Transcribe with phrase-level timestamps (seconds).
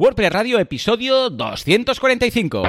[0.00, 2.62] WordPress Radio, episodio 245.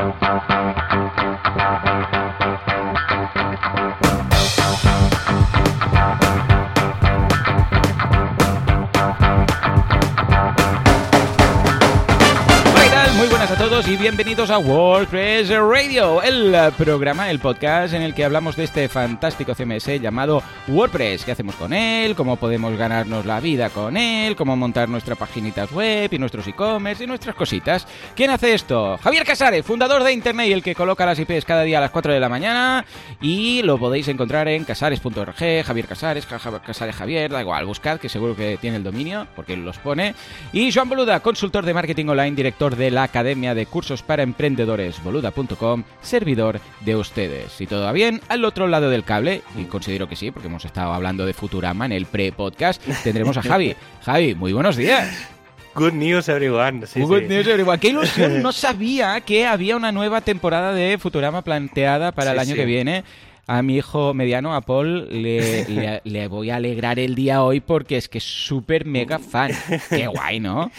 [13.62, 18.64] Todos y bienvenidos a WordPress Radio, el programa, el podcast en el que hablamos de
[18.64, 21.24] este fantástico CMS llamado WordPress.
[21.24, 22.16] ¿Qué hacemos con él?
[22.16, 24.36] ¿Cómo podemos ganarnos la vida con él?
[24.36, 27.86] ¿Cómo montar nuestras paginitas web y nuestros e-commerce y nuestras cositas?
[28.16, 28.98] ¿Quién hace esto?
[28.98, 31.92] Javier Casares, fundador de Internet y el que coloca las IPs cada día a las
[31.92, 32.84] 4 de la mañana.
[33.22, 38.36] Y lo podéis encontrar en casares.org, Javier Casares, Casares Javier, da igual, buscad que seguro
[38.36, 40.16] que tiene el dominio porque él los pone.
[40.52, 45.04] Y Joan Boluda, consultor de marketing online, director de la Academia de Cursos para Emprendedores,
[45.04, 47.52] boluda.com, servidor de ustedes.
[47.52, 50.66] Si todo va bien, al otro lado del cable, y considero que sí, porque hemos
[50.66, 53.76] estado hablando de Futurama en el pre-podcast, tendremos a Javi.
[54.04, 55.30] Javi, muy buenos días.
[55.74, 56.86] Good news, everyone.
[56.96, 57.80] Good news, everyone.
[57.80, 58.42] Qué ilusión.
[58.42, 63.04] No sabía que había una nueva temporada de Futurama planteada para el año que viene.
[63.48, 67.98] A mi hijo mediano, a Paul, le, le, voy a alegrar el día hoy porque
[67.98, 69.52] es que es súper mega fan.
[69.90, 70.72] Qué guay, ¿no?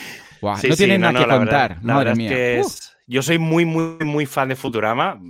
[0.43, 1.83] No tiene nada que contar.
[1.83, 2.63] Madre mía.
[3.07, 5.21] yo soy muy, muy, muy fan de Futurama,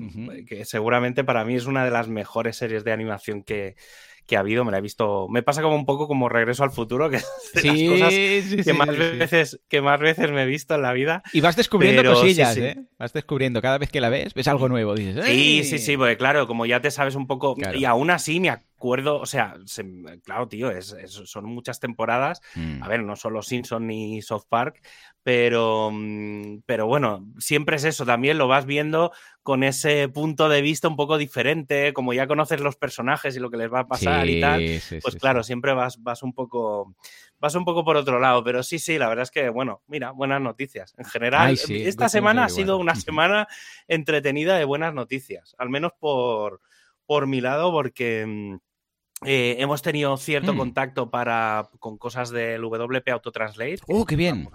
[0.47, 3.77] que seguramente para mí es una de las mejores series de animación que,
[4.27, 5.29] que ha habido, me la he visto.
[5.29, 7.17] Me pasa como un poco como regreso al futuro, que
[7.55, 10.93] es de las cosas que, más veces, que más veces me he visto en la
[10.93, 11.23] vida.
[11.33, 12.79] Y vas descubriendo cosillas, ¿eh?
[12.99, 14.95] Vas descubriendo, cada vez que la ves, ves algo nuevo.
[14.95, 17.57] Dices, sí, sí, sí, porque claro, como ya te sabes un poco.
[17.75, 19.55] Y aún así me acuerdo, o sea,
[20.25, 22.41] claro, tío, es, son muchas temporadas.
[22.55, 22.83] Mm.
[22.83, 24.81] A ver, no solo Simpson ni South Park,
[25.23, 29.13] pero, mm, pero bueno, siempre es eso, también lo vas viendo
[29.43, 33.51] con ese punto de vista un poco diferente, como ya conoces los personajes y lo
[33.51, 34.65] que les va a pasar y tal,
[35.03, 36.95] pues claro, siempre vas, vas un poco
[37.43, 40.13] vas un poco por otro lado, pero sí, sí, la verdad es que, bueno, mira,
[40.13, 40.95] buenas noticias.
[40.97, 43.49] En general, esta semana ha sido una semana
[43.89, 46.61] entretenida de buenas noticias, al menos por,
[47.05, 48.55] por mi lado, porque mm,
[49.27, 50.57] eh, hemos tenido cierto mm.
[50.57, 53.81] contacto para, con cosas del WP Autotranslate.
[53.89, 54.49] ¡Oh, qué bien!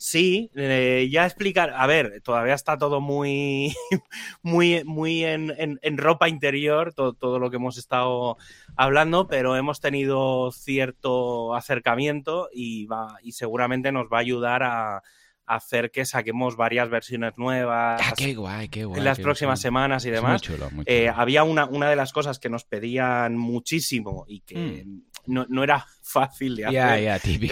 [0.00, 3.74] Sí, eh, ya explicar, a ver, todavía está todo muy,
[4.42, 8.36] muy, muy en, ropa interior, todo, lo que hemos estado
[8.76, 15.02] hablando, pero hemos tenido cierto acercamiento y, va, y seguramente nos va a ayudar a,
[15.46, 20.04] hacer que saquemos varias versiones nuevas ah, qué guay, qué guay, en las próximas semanas
[20.04, 20.42] y demás.
[20.84, 25.02] Eh, había una, una de las cosas que nos pedían muchísimo y que mm.
[25.28, 26.76] No, no, era fácil de hacer.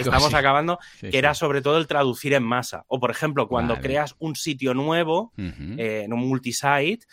[0.07, 2.83] Estamos acabando, que era sobre todo el traducir en masa.
[2.87, 7.05] O, por ejemplo, cuando creas un sitio nuevo eh, en un multisite,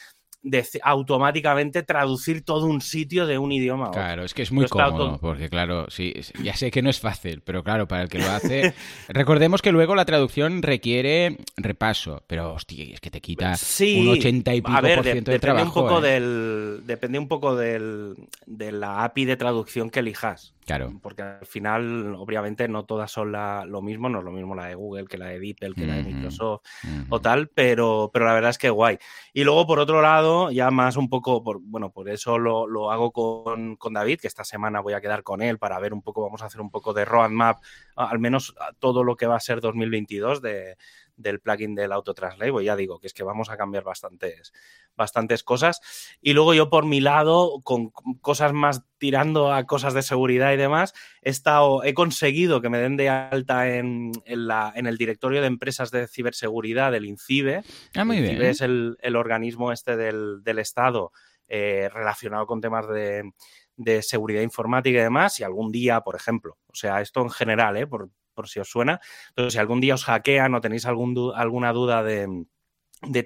[0.45, 4.01] de automáticamente traducir todo un sitio de un idioma a otro.
[4.03, 6.13] Claro, es que es muy cómodo, porque claro, sí,
[6.43, 8.75] ya sé que no es fácil, pero claro, para el que lo hace,
[9.09, 14.55] recordemos que luego la traducción requiere repaso, pero hostia, es que te quita un 80
[14.55, 15.81] y pico por ciento de, trabajo.
[15.81, 16.11] Un poco ¿eh?
[16.11, 18.15] del, depende un poco del,
[18.47, 20.55] de la API de traducción que elijas.
[20.67, 20.95] Claro.
[21.03, 24.75] Porque al final, obviamente, no todas son lo mismo, no es lo mismo la de
[24.75, 26.63] Google que la de DeepL, que la de Microsoft
[27.11, 28.99] o tal, pero, pero la verdad es que guay.
[29.35, 33.13] Y luego, por otro lado, ya más un poco, por, bueno, por eso lo, hago
[33.13, 36.23] con, con, David, que esta semana voy a quedar con él para ver un poco,
[36.23, 37.63] vamos a hacer un poco de roadmap,
[37.97, 40.77] al menos todo lo que va a ser 2022 de
[41.17, 44.53] del plugin del Autotranslate, pues ya digo que es que vamos a cambiar bastantes,
[44.97, 45.81] bastantes cosas.
[46.21, 50.57] Y luego yo por mi lado, con cosas más tirando a cosas de seguridad y
[50.57, 55.41] demás, he, estado, he conseguido que me den de alta en, la, en el directorio
[55.41, 57.63] de empresas de ciberseguridad del INCIBE.
[57.95, 61.13] Ah, muy INCIBE es el, organismo este del, Estado
[61.49, 63.33] eh, relacionado con temas de,
[63.77, 67.77] de seguridad informática y demás, y algún día, por ejemplo, o sea, esto en general,
[67.77, 67.87] ¿eh?
[67.87, 69.01] por, por si os suena.
[69.35, 72.45] Pero si algún día os hackean o tenéis algún alguna duda de,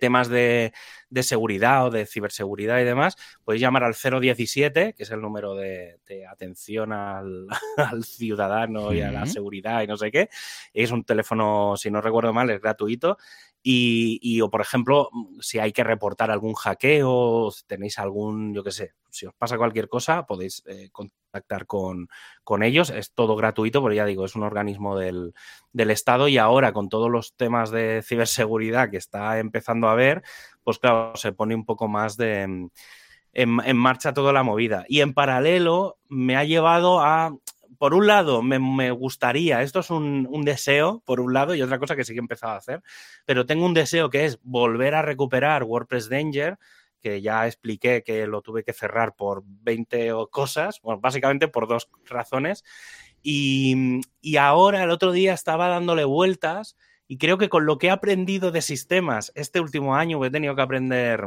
[0.00, 0.72] temas de,
[1.22, 5.98] seguridad o de ciberseguridad y demás, podéis llamar al 017, que es el número de,
[6.30, 7.48] atención al,
[8.04, 10.28] ciudadano y a la seguridad y no sé qué.
[10.72, 13.18] Es un teléfono, si no recuerdo mal, es gratuito
[13.62, 18.70] y, o por ejemplo, si hay que reportar algún hackeo, si tenéis algún, yo qué
[18.70, 20.88] sé, si os pasa cualquier cosa, podéis eh,
[21.38, 22.08] contactar con,
[22.44, 22.90] con, ellos.
[22.90, 25.34] Es todo gratuito, pero ya digo, es un organismo del,
[25.72, 30.22] del, Estado y ahora con todos los temas de ciberseguridad que está empezando a ver,
[30.64, 32.70] pues claro, se pone un poco más de...
[33.34, 34.84] En, en marcha toda la movida.
[34.88, 37.30] Y en paralelo me ha llevado a
[37.78, 41.94] por un lado, me, gustaría, esto es un, deseo, por un lado, y otra cosa
[41.94, 42.82] que sí que he empezado a hacer,
[43.24, 46.58] pero tengo un deseo que es volver a recuperar WordPress Danger,
[47.00, 51.88] que ya expliqué que lo tuve que cerrar por 20 cosas, bueno, básicamente por dos
[52.06, 52.64] razones.
[53.22, 56.76] Y, y ahora el otro día estaba dándole vueltas
[57.08, 60.54] Y creo que con lo que he aprendido de sistemas este último año, he tenido
[60.54, 61.24] que aprender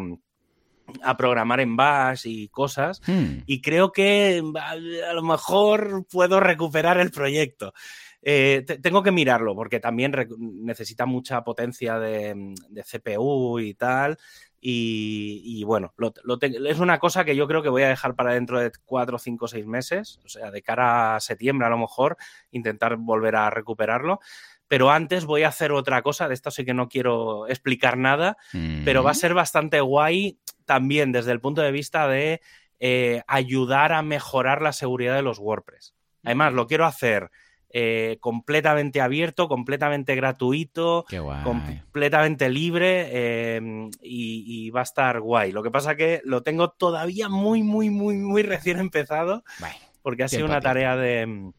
[1.04, 3.44] a programar en Bash y cosas, Hmm.
[3.46, 7.74] y creo que a lo mejor puedo recuperar el proyecto.
[8.22, 14.18] Eh, te- tengo que mirarlo porque también necesita mucha potencia de, de CPU y tal.
[14.64, 17.90] Y, y bueno, lo- lo te- es una cosa que yo creo que voy a
[17.90, 21.72] dejar para dentro de 4, 5, 6 meses, o sea, de cara a septiembre a
[21.72, 22.16] lo mejor,
[22.52, 24.20] intentar volver a recuperarlo.
[24.68, 28.38] Pero antes voy a hacer otra cosa, de esto sí que no quiero explicar nada,
[28.86, 32.40] pero va a ser bastante guay también desde el punto de vista de
[32.80, 35.94] eh, ayudar a mejorar la seguridad de los WordPress.
[36.24, 37.32] Además, lo quiero hacer
[37.74, 41.06] eh, completamente abierto, completamente gratuito,
[41.44, 45.52] completamente libre eh, y, y va a estar guay.
[45.52, 50.24] Lo que pasa que lo tengo todavía muy, muy, muy, muy recién empezado Bueno, porque
[50.24, 51.52] ha sido una tarea de,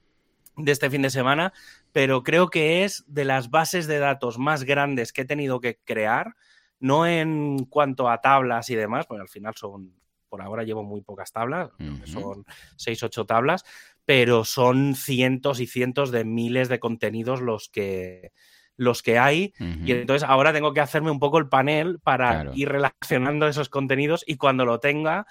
[0.56, 1.52] de este fin de semana,
[1.92, 5.78] pero creo que es de las bases de datos más grandes que he tenido que
[5.84, 6.34] crear,
[6.78, 9.94] no en cuanto a tablas y demás, porque al final son,
[10.28, 12.06] por ahora llevo muy pocas tablas, que Ujú.
[12.06, 12.44] son
[12.76, 13.64] 6, 8 tablas,
[14.04, 18.32] pero son cientos y cientos de miles de contenidos los que,
[18.76, 19.52] los que hay.
[19.84, 22.52] Y entonces ahora tengo que hacerme un poco el panel para Claro.
[22.54, 25.26] ir relacionando esos contenidos y cuando lo tenga,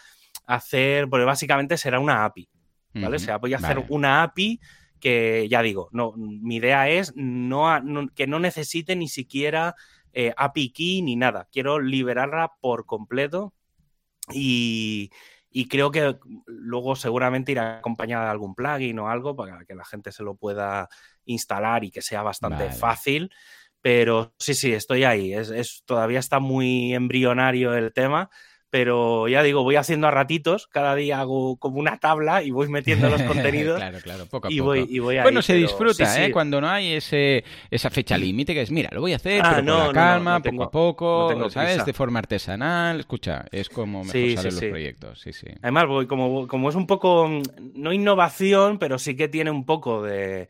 [0.46, 2.50] hacer, porque básicamente será una API.
[2.94, 3.16] ¿vale?
[3.16, 3.88] O sea, voy a hacer Vale.
[3.90, 4.60] una API
[5.00, 9.76] que, ya digo, no, mi idea es no, no- que no necesite ni siquiera
[10.14, 11.48] eh, API key ni nada.
[11.52, 13.54] Quiero liberarla por completo
[14.34, 15.10] y,
[15.52, 16.18] y creo que
[16.48, 20.36] luego seguramente irá acompañada de algún plugin o algo para que la gente se lo
[20.36, 20.90] pueda
[21.26, 22.72] instalar y que sea bastante Vale.
[22.72, 23.32] fácil.
[23.82, 25.34] Pero sí, sí, estoy ahí.
[25.34, 28.30] Es, es- todavía está muy embrionario el tema,
[28.72, 30.66] pero ya digo, voy haciendo a ratitos.
[30.68, 34.52] Cada día hago como una tabla y voy metiendo los contenidos claro, claro, poco a
[34.52, 34.70] y, poco.
[34.70, 36.26] voy, y voy ahí, Bueno, se pero disfruta, sí, ¿eh?
[36.28, 36.32] sí.
[36.32, 39.52] Cuando no hay ese, esa fecha límite que es, mira, lo voy a hacer, Ah,
[39.56, 41.72] pero no, con la calma, no tengo- poco a poco, ¿sabes?
[41.74, 41.86] prisa.
[41.86, 43.02] De forma artesanal.
[43.02, 45.20] Escucha, es como mejor Sí, salen los proyectos.
[45.20, 45.48] Sí, sí.
[45.62, 47.42] Además, voy, como, como es un poco, mm,
[47.76, 50.48] no innovación, pero sí que tiene un poco de,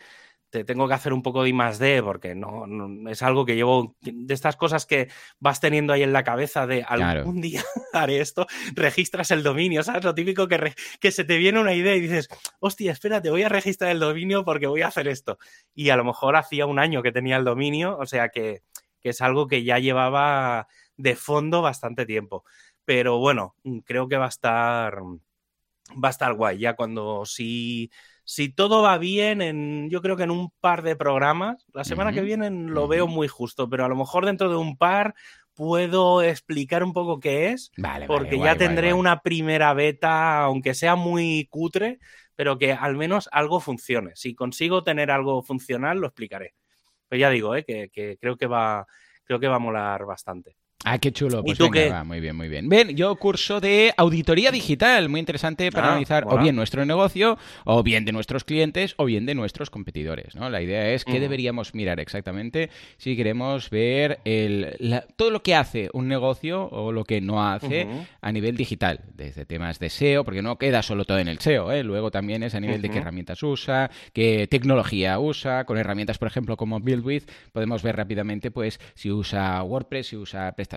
[0.51, 3.45] te tengo que hacer un poco de I más D, porque no, no- es algo
[3.45, 5.07] que llevo, de estas cosas que
[5.39, 7.42] vas teniendo ahí en la cabeza de algún Claro.
[7.42, 7.63] día
[7.94, 10.03] haré esto, registras el dominio, ¿sabes?
[10.03, 12.27] Lo típico que, re- que se te viene una idea y dices,
[12.59, 15.39] hostia, espérate, voy a registrar el dominio porque voy a hacer esto.
[15.74, 18.62] Y a lo mejor hacía un año que tenía el dominio, o sea que,
[19.00, 20.68] que es algo que ya llevaba
[20.98, 22.44] de fondo bastante tiempo.
[22.86, 23.56] Pero bueno,
[23.86, 26.59] creo que va a estar, va a estar guay.
[26.59, 27.89] Ya cuando si,
[28.24, 32.14] si todo va bien, en, yo creo que en un par de programas, la semana
[32.14, 35.16] que viene lo veo muy justo, pero a lo mejor dentro de un par
[35.54, 38.94] puedo explicar un poco qué es, Vale, porque vale, ya guay, tendré guay.
[38.94, 42.00] una primera beta, aunque sea muy cutre,
[42.36, 44.12] pero que al menos algo funcione.
[44.16, 46.56] Si consigo tener algo funcional, lo explicaré.
[47.10, 47.64] Pero ya digo, ¿eh?
[47.66, 48.88] que, que creo que va,
[49.26, 50.58] creo que va a molar bastante.
[50.83, 51.39] Ah, qué chulo.
[51.42, 51.89] ¿Y Pues tú venga, qué?
[51.89, 52.68] va, muy bien, muy bien.
[52.68, 57.38] Ven, yo curso de auditoría digital, muy interesante para Ah, analizar o bien nuestro negocio,
[57.66, 60.36] o bien de nuestros clientes, o bien de nuestros competidores.
[60.36, 60.50] ¿no?
[60.50, 65.54] La idea es qué deberíamos mirar exactamente si queremos ver el, la- todo lo que
[65.54, 67.88] hace un negocio o lo que no hace
[68.22, 71.72] a nivel digital, desde temas de SEO, porque no queda solo todo en el SEO,
[71.72, 71.84] ¿eh?
[71.84, 76.27] luego también es a nivel de qué herramientas usa, qué tecnología usa, con herramientas, por
[76.27, 80.71] ejemplo, como BuildWith, podemos ver rápidamente pues si usa WordPress, si usa PrestaShop,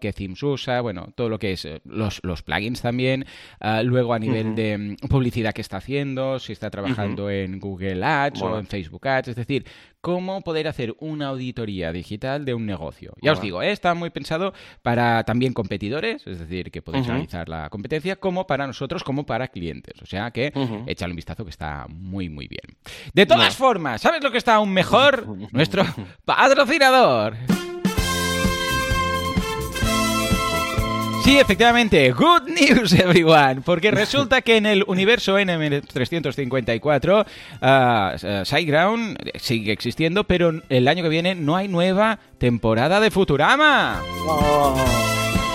[0.00, 3.24] qué themes usa, bueno, todo lo que es eh, los, los plugins también,
[3.60, 8.04] Ah, luego a nivel de mm, publicidad que está haciendo, si está trabajando en Google
[8.04, 9.64] Ads o en Facebook Ads, es decir,
[10.00, 13.12] cómo poder hacer una auditoría digital de un negocio.
[13.20, 13.70] Ya os digo, ¿eh?
[13.70, 17.12] está muy pensado para también competidores, es decir, que podéis Ujú.
[17.12, 20.00] analizar la competencia, como para nosotros, como para clientes.
[20.02, 20.52] O sea que
[20.86, 22.76] échale un vistazo que está muy, muy bien.
[23.12, 23.66] De todas No.
[23.66, 25.26] formas, ¿sabes lo que está aún mejor?
[25.52, 25.84] Nuestro
[26.24, 27.36] patrocinador.
[31.22, 37.26] Sí, efectivamente, good news everyone, porque resulta que en el universo NM354
[37.60, 43.10] ah, ah, SiteGround sigue existiendo, pero el año que viene no hay nueva temporada de
[43.10, 44.02] Futurama.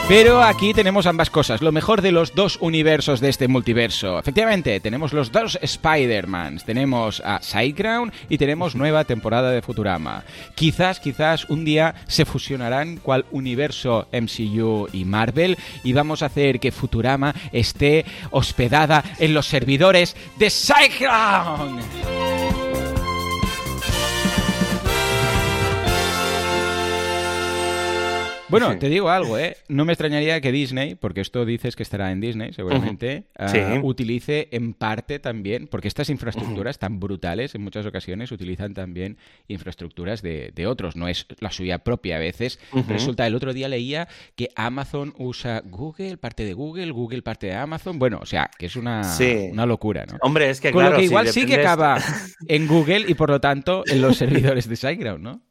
[0.07, 4.19] Pero aquí tenemos ambas cosas, lo mejor de los dos universos de este multiverso.
[4.19, 10.23] Efectivamente, tenemos los dos Spider-Mans, tenemos a SiteGround y tenemos nueva temporada de Futurama.
[10.53, 16.59] Quizás, quizás un día se fusionarán cual universo MCU y Marvel y vamos a hacer
[16.59, 22.64] que Futurama esté hospedada en los servidores de SiteGround.
[28.49, 29.57] Bueno, te digo algo, ¿eh?
[29.69, 34.47] No me extrañaría que Disney, porque esto dices que estará en Disney, seguramente, uh utilice
[34.51, 40.67] en parte también, porque estas infraestructuras tan brutales en muchas ocasiones utilizan también infraestructuras de,
[40.67, 42.59] otros, no es la suya propia a veces.
[42.87, 47.55] Resulta, el otro día leía que Amazon usa Google, parte de Google, Google parte de
[47.55, 47.99] Amazon.
[47.99, 49.01] Bueno, o sea, que es una,
[49.51, 50.17] una locura, ¿no?
[50.21, 51.97] Hombre, es que Con lo que igual sí que acaba
[52.47, 55.41] en Google y por lo tanto en los servidores de SiteGround, ¿no?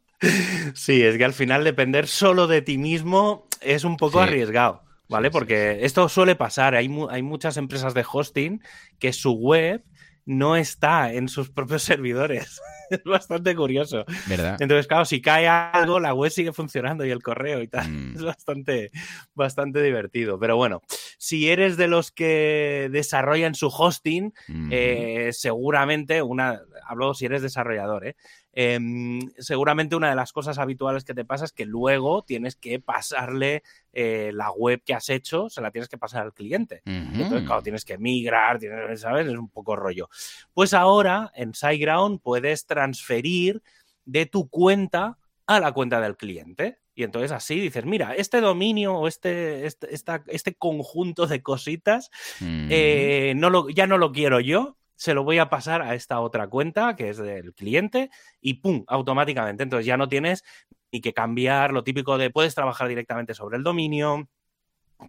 [0.75, 5.31] Sí, es que al final depender solo de ti mismo es un poco arriesgado, ¿vale?
[5.31, 6.75] Porque esto suele pasar.
[6.75, 8.63] Hay, hay muchas empresas de hosting
[8.99, 9.83] que su web
[10.27, 12.61] no está en sus propios servidores.
[12.91, 14.05] es bastante curioso.
[14.27, 14.57] ¿Verdad?
[14.61, 17.91] Entonces, claro, si cae algo, la web sigue funcionando y el correo y tal.
[17.91, 18.15] Mm.
[18.17, 18.91] Es bastante,
[19.35, 20.39] bastante divertido.
[20.39, 20.83] Pero bueno,
[21.19, 24.33] si eres de los que desarrollan su hosting,
[24.71, 26.61] eh, seguramente una.
[26.87, 28.17] Hablo si eres desarrollador, ¿eh?
[28.57, 32.79] Em, seguramente una de las cosas habituales que te pasa es que luego tienes que
[32.79, 36.83] pasarle eh, la web que has hecho, se la tienes que pasar al cliente.
[36.85, 39.27] Entonces, claro, tienes que migrar, tienes, ¿sabes?
[39.27, 40.09] Es un poco rollo.
[40.53, 43.61] Pues ahora en SiteGround puedes transferir
[44.05, 46.79] de tu cuenta a la cuenta del cliente.
[46.95, 49.89] Y entonces así dices, mira, este dominio o este, este,
[50.29, 55.39] este conjunto de cositas eh, no lo, ya no lo quiero yo, se lo voy
[55.39, 58.11] a pasar a esta otra cuenta que es del cliente
[58.41, 58.85] y ¡pum!
[58.87, 59.63] automáticamente.
[59.63, 60.45] Entonces ya no tienes
[60.93, 64.29] ni que cambiar lo típico de puedes trabajar directamente sobre el dominio.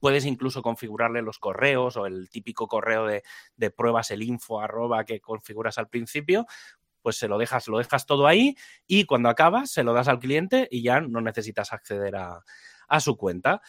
[0.01, 5.21] Puedes incluso configurarle los correos o el típico correo de, pruebas, el info arroba que
[5.21, 6.47] configuras al principio,
[7.01, 10.19] pues se lo dejas, lo dejas todo ahí y cuando acabas se lo das al
[10.19, 12.43] cliente y ya no necesitas acceder a,
[12.87, 13.61] a su cuenta.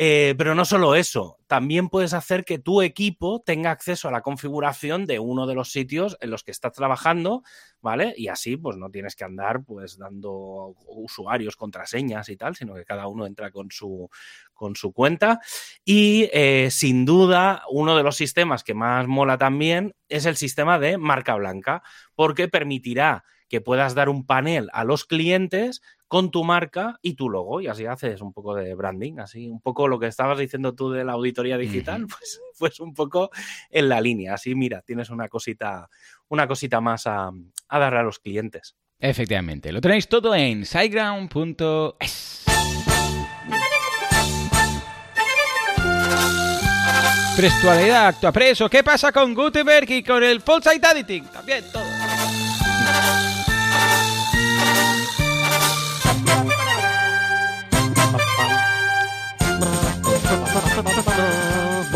[0.00, 4.20] Eh, pero no solo eso, también puedes hacer que tu equipo tenga acceso a la
[4.20, 7.42] configuración de uno de los sitios en los que estás trabajando,
[7.80, 8.14] ¿vale?
[8.16, 12.84] Y así, pues no tienes que andar pues dando usuarios, contraseñas y tal, sino que
[12.84, 14.08] cada uno entra con su,
[14.54, 15.40] con su cuenta.
[15.84, 20.78] Y eh, sin duda, uno de los sistemas que más mola también es el sistema
[20.78, 21.82] de marca blanca,
[22.14, 27.28] porque permitirá que puedas dar un panel a los clientes con tu marca y tu
[27.28, 30.74] logo y así haces un poco de branding, así un poco lo que estabas diciendo
[30.74, 33.30] tú de la auditoría digital, pues, pues, un poco
[33.70, 35.88] en la línea, así mira, tienes una cosita,
[36.28, 37.30] una cosita más a,
[37.68, 38.76] a darle a los clientes.
[39.00, 42.44] Efectivamente, lo tenéis todo en siteground.es.
[47.36, 48.68] Prestualidad, preso.
[48.68, 51.24] ¿Qué pasa con Gutenberg y con el Full Site Editing?
[51.26, 51.84] También todo.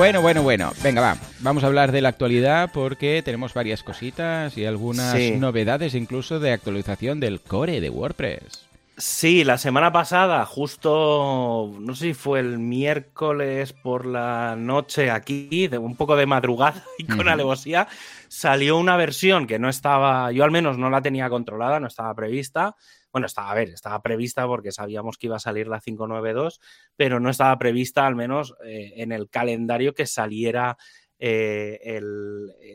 [0.03, 0.73] Bueno, bueno, bueno.
[0.83, 1.17] Venga, va.
[1.43, 6.51] Vamos a hablar de la actualidad porque tenemos varias cositas y algunas novedades incluso de
[6.51, 8.67] actualización del core de WordPress.
[8.97, 15.69] Sí, la semana pasada, justo, no sé si fue el miércoles por la noche aquí,
[15.69, 17.87] de un poco de madrugada y con alevosía,
[18.27, 22.13] salió una versión que no estaba, yo al menos no la tenía controlada, no estaba
[22.13, 22.75] prevista,
[23.13, 26.61] bueno, estaba, a ver, estaba prevista porque sabíamos que iba a salir la 592,
[26.97, 30.77] pero no estaba prevista al menos eh, en el calendario que saliera
[31.25, 32.01] eh,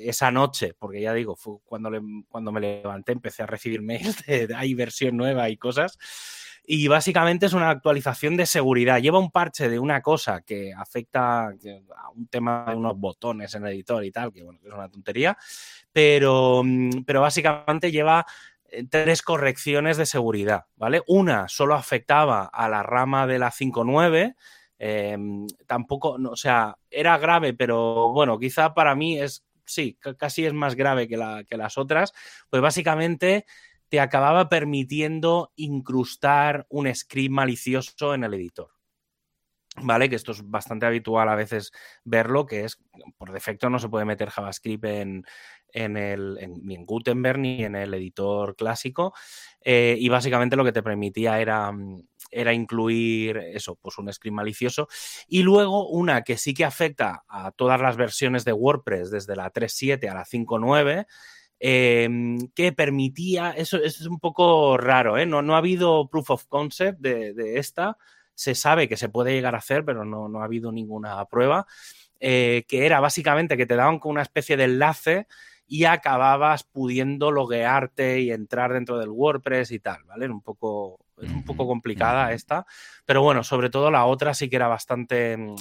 [0.06, 1.92] esa noche, porque ya digo, fue cuando,
[2.30, 5.98] cuando me levanté empecé a recibir mails de, hay versión nueva y cosas.
[6.70, 9.02] Y básicamente es una actualización de seguridad.
[9.02, 13.66] Lleva un parche de una cosa que afecta a un tema de unos botones en
[13.66, 15.38] el editor y tal, que bueno, que es una tontería,
[15.94, 18.26] pero, mm, pero básicamente lleva
[18.90, 21.02] tres correcciones de seguridad, ¿vale?
[21.08, 24.36] Una solo afectaba a la rama de la 5.9,
[24.80, 30.54] em, tampoco, o sea, era grave, pero bueno, quizá para mí es, sí, casi es
[30.54, 31.18] más grave que
[31.58, 32.14] las otras,
[32.50, 33.46] pues básicamente
[33.90, 38.77] te acababa permitiendo incrustar un script malicioso en el editor.
[39.82, 40.10] ¿Vale?
[40.10, 41.72] Que esto es bastante habitual a veces
[42.04, 42.80] verlo, que es
[43.18, 45.24] por defecto no se puede meter JavaScript en,
[45.72, 49.14] en el, ni en Gutenberg ni en el editor clásico.
[49.62, 54.34] Eh, y básicamente lo que te permitía era, mm, era incluir eso, pues un script
[54.36, 54.88] malicioso.
[55.28, 59.52] Y luego una que sí que afecta a todas las versiones de WordPress desde la
[59.52, 61.06] 3.7 a la 5.9.
[61.60, 65.26] Em, que permitía, eso, es un poco raro, ¿eh?
[65.26, 67.98] no, no ha habido proof of concept de, esta,
[68.38, 71.66] se sabe que se puede llegar a hacer, pero no, no ha habido ninguna prueba,
[72.20, 75.28] eh, que era básicamente que te daban con una especie de enlace
[75.66, 80.30] y acababas pudiendo loguearte y entrar dentro del WordPress y tal, ¿vale?
[80.30, 82.68] Un poco, es un poco complicada esta,
[83.06, 85.56] pero bueno, sobre todo la otra sí que era bastante mm,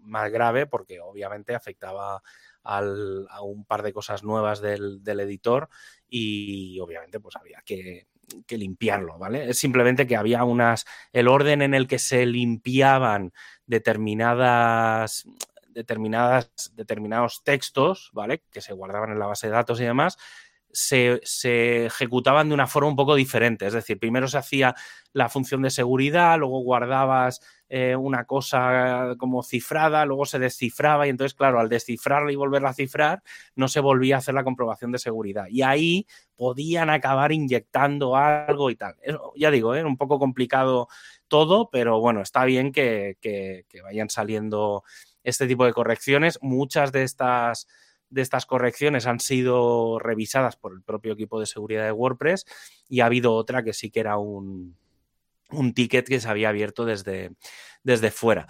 [0.00, 2.20] más grave porque obviamente afectaba
[2.64, 5.68] a un par de cosas nuevas del, editor
[6.10, 8.08] y obviamente pues había que,
[8.46, 9.50] que limpiarlo, ¿vale?
[9.50, 13.32] Es simplemente que había unas, el orden en el que se limpiaban
[13.66, 15.26] determinadas
[15.78, 18.42] determinadas, determinados textos, ¿vale?
[18.50, 20.18] Que se guardaban en la base de datos y demás,
[20.72, 23.66] se, se, ejecutaban de una forma un poco diferente.
[23.66, 24.74] Es decir, primero se hacía
[25.12, 31.10] la función de seguridad, luego guardabas eh, una cosa como cifrada, luego se descifraba y
[31.10, 33.22] entonces, claro, al descifrarla y volverla a cifrar,
[33.54, 35.46] no se volvía a hacer la comprobación de seguridad.
[35.50, 36.06] Y ahí
[36.36, 38.96] podían acabar inyectando algo y tal.
[39.36, 39.84] ya digo, es ¿eh?
[39.84, 40.88] un poco complicado
[41.28, 44.84] todo, pero bueno, está bien que, que vayan saliendo
[45.22, 46.38] este tipo de correcciones.
[46.42, 47.66] Muchas de estas,
[48.10, 52.46] de estas correcciones han sido revisadas por el propio equipo de seguridad de WordPress
[52.88, 54.76] y ha habido otra que sí que era un,
[55.50, 57.32] un ticket que se había abierto desde,
[57.82, 58.46] desde fuera.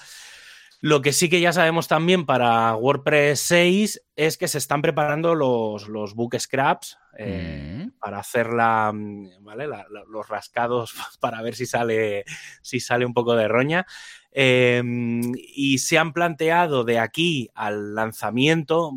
[0.81, 5.35] Lo que sí que ya sabemos también para WordPress 6 es que se están preparando
[5.35, 7.99] los, los book scraps eh, mm.
[7.99, 8.93] para hacer la,
[9.41, 9.67] ¿vale?
[10.09, 12.25] los rascados para ver si sale,
[12.63, 13.87] si sale un poco de roña.
[14.31, 18.93] Em, y se han planteado de aquí al lanzamiento,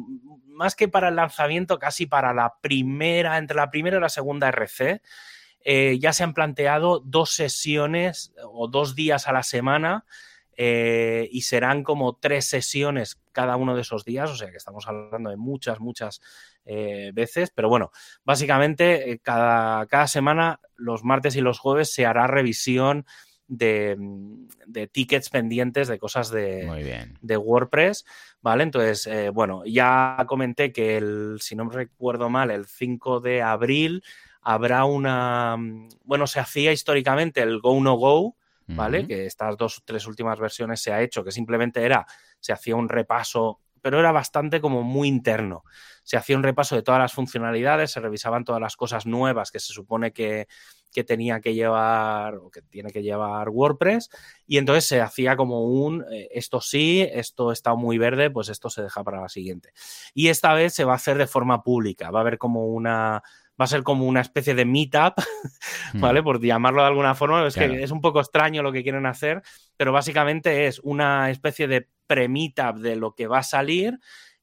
[0.62, 4.48] más que para el lanzamiento, casi para la primera, entre la primera y la segunda
[4.50, 5.02] RC,
[5.64, 10.06] eh, ya se han planteado dos sesiones o dos días a la semana
[10.56, 14.88] eh, y serán como tres sesiones cada uno de esos días, o sea que estamos
[14.88, 16.22] hablando de muchas, muchas
[16.66, 17.90] eh, veces, pero bueno,
[18.24, 23.08] básicamente cada, cada semana, los martes y los jueves, se hará revisión
[23.52, 28.06] Mm, de, tickets pendientes de cosas de, de WordPress,
[28.42, 28.64] ¿vale?
[28.64, 33.42] Entonces, eh, bueno, ya comenté que el, si no me recuerdo mal, el 5 de
[33.42, 34.04] abril
[34.42, 39.06] habrá una, mm, bueno, se hacía históricamente el Go No Go, ¿vale?
[39.06, 42.06] Que estas dos tres últimas versiones se ha hecho, que simplemente era,
[42.40, 45.66] se hacía un repaso, pero era bastante como muy interno.
[46.04, 49.60] Se hacía un repaso de todas las funcionalidades, se revisaban todas las cosas nuevas que
[49.60, 50.48] se supone que,
[50.92, 54.10] que tenía que llevar o que tiene que llevar WordPress
[54.46, 58.70] y entonces se hacía como un eh, esto sí, esto está muy verde, pues esto
[58.70, 59.74] se deja para la siguiente.
[60.14, 63.24] Y esta vez se va a hacer de forma pública, va a haber como una
[63.60, 65.14] va a ser como una especie de meetup,
[65.94, 66.22] ¿vale?
[66.22, 66.24] Mm.
[66.24, 69.44] Por llamarlo de alguna forma, es que es un poco extraño lo que quieren hacer,
[69.78, 74.00] pero básicamente es una especie de pre-meetup de lo que va a salir,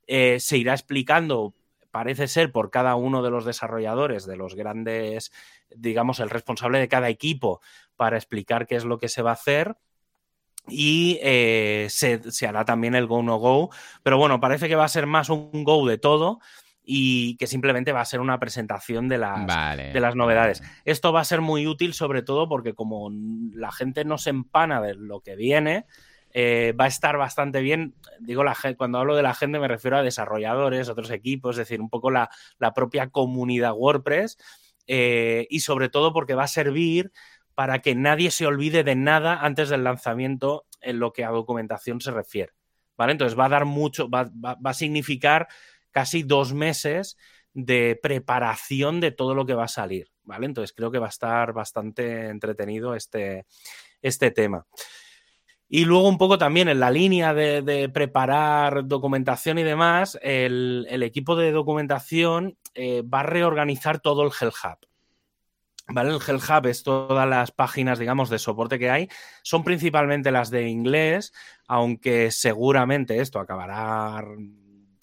[0.06, 1.54] eh, se irá explicando
[1.90, 5.32] parece ser por cada uno de los desarrolladores de los grandes
[5.74, 7.60] digamos, el responsable de cada equipo
[7.96, 9.76] para explicar qué es lo que se va a hacer.
[10.70, 13.70] Y eh, se, hará también el Go No Go.
[14.02, 16.40] Pero bueno, parece que va a ser más un Go de todo
[16.90, 20.62] y que simplemente va a ser una presentación de las, de las novedades.
[20.86, 23.10] Esto va a ser muy útil, sobre todo porque como
[23.52, 25.84] la gente no se empana de lo que viene,
[26.32, 27.94] eh, va a estar bastante bien.
[28.20, 31.80] Digo, la, cuando hablo de la gente me refiero a desarrolladores, otros equipos, es decir,
[31.80, 34.38] un poco la, la propia comunidad WordPress
[34.88, 37.12] eh, y sobre todo porque va a servir
[37.54, 42.00] para que nadie se olvide de nada antes del lanzamiento en lo que a documentación
[42.00, 42.52] se refiere.
[42.96, 43.12] ¿Vale?
[43.12, 44.30] Entonces va a dar mucho, va,
[44.64, 45.46] a significar
[45.90, 47.16] casi dos meses
[47.52, 50.10] de preparación de todo lo que va a salir.
[50.24, 50.46] ¿Vale?
[50.46, 53.46] Entonces creo que va a estar bastante entretenido este,
[54.02, 54.66] este tema.
[55.68, 61.36] Y luego un poco también en la línea de, preparar documentación y demás, el, equipo
[61.36, 64.78] de documentación eh, va a reorganizar todo el Hell Hub.
[65.90, 66.10] ¿Vale?
[66.10, 69.08] El Hell Hub es todas las páginas, digamos, de soporte que hay.
[69.42, 71.32] Son principalmente las de inglés,
[71.66, 74.24] aunque seguramente esto acabará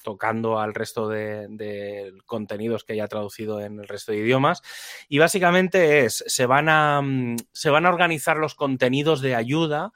[0.06, 4.62] tocando al resto de, contenidos que haya traducido en el resto de idiomas.
[5.10, 9.92] Y básicamente es, se van a, mm, se van a organizar los contenidos de ayuda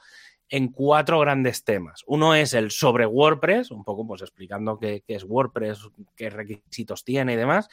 [0.50, 2.04] en cuatro grandes temas.
[2.08, 7.34] Uno es el sobre WordPress, un poco pues explicando qué, es WordPress, qué requisitos tiene
[7.34, 7.70] y demás.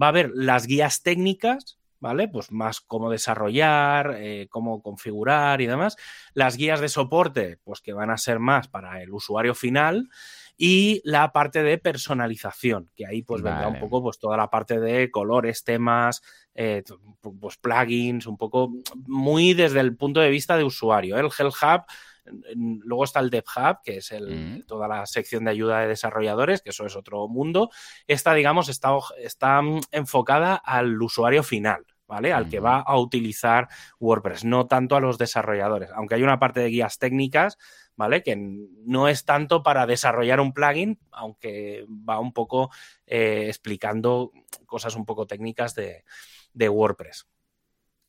[0.00, 2.28] Va a haber las guías técnicas, ¿vale?
[2.28, 5.96] Pues más cómo desarrollar, eh, cómo configurar y demás.
[6.32, 10.08] Las guías de soporte, pues que van a ser más para el usuario final.
[10.56, 14.78] Y la parte de personalización, que ahí pues vendrá un poco pues toda la parte
[14.78, 16.22] de colores, temas,
[16.54, 16.84] eh,
[17.40, 18.72] pues plugins, un poco
[19.06, 21.18] muy desde el punto de vista de usuario.
[21.18, 21.86] El Hell Hub
[22.54, 24.66] Luego está el DevHub, que es el, mm.
[24.66, 27.70] toda la sección de ayuda de desarrolladores, que eso es otro mundo.
[28.06, 31.84] Esta, digamos, está, está mm, enfocada al usuario final.
[32.06, 32.32] ¿vale?
[32.32, 33.66] Al que va a utilizar
[33.98, 37.56] WordPress, no tanto a los desarrolladores, aunque hay una parte de guías técnicas,
[37.96, 38.22] ¿vale?
[38.22, 42.70] Que no es tanto para desarrollar un plugin, aunque va un poco
[43.06, 44.32] eh, explicando
[44.66, 46.04] cosas un poco técnicas de,
[46.52, 47.26] de WordPress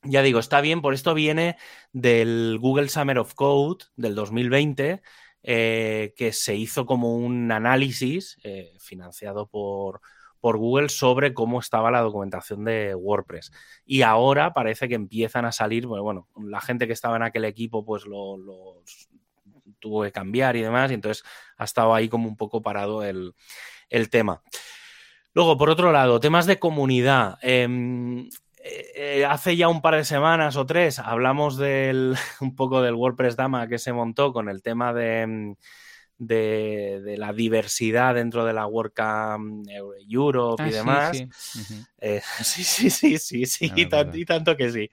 [0.06, 1.58] ya digo, está bien, por esto viene
[1.92, 5.02] del Google Summer of Code del 2020,
[5.44, 10.02] eh, que se hizo como un análisis eh, financiado por,
[10.46, 13.52] por Google sobre cómo estaba la documentación de WordPress.
[13.84, 17.84] Y ahora parece que empiezan a salir, bueno, la gente que estaba en aquel equipo
[17.84, 18.38] pues lo,
[19.80, 21.24] tuvo que cambiar y demás, y entonces
[21.58, 23.34] ha estado ahí como un poco parado el,
[24.12, 24.44] tema.
[25.34, 27.40] Luego, por otro lado, temas de comunidad.
[27.42, 28.30] Em,
[28.68, 33.36] eh, hace ya un par de semanas o tres hablamos del, un poco del WordPress
[33.36, 35.56] Dama que se montó con el tema de em,
[36.18, 39.68] de, la diversidad dentro de la WordCamp
[40.08, 41.24] Europe y ah, demás.
[42.00, 42.90] Eh, sí, sí.
[42.90, 43.86] sí, sí, sí, y,
[44.26, 44.90] tanto que sí.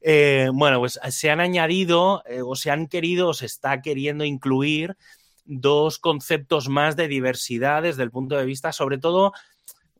[0.00, 4.24] Eh, bueno, pues se han añadido eh, o se han querido o se está queriendo
[4.24, 4.96] incluir
[5.44, 9.32] dos conceptos más de diversidad desde el punto de vista, sobre todo,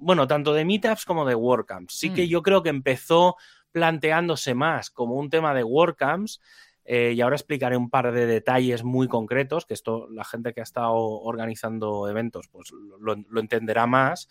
[0.00, 1.94] bueno, tanto de meetups como de WordCamps.
[1.94, 2.28] Sí que mm.
[2.28, 3.36] yo creo que empezó
[3.70, 6.40] planteándose más como un tema de WordCamps
[6.84, 10.60] eh, y ahora explicaré un par de detalles muy concretos, que esto la gente que
[10.60, 14.28] ha estado organizando eventos pues lo, entenderá más.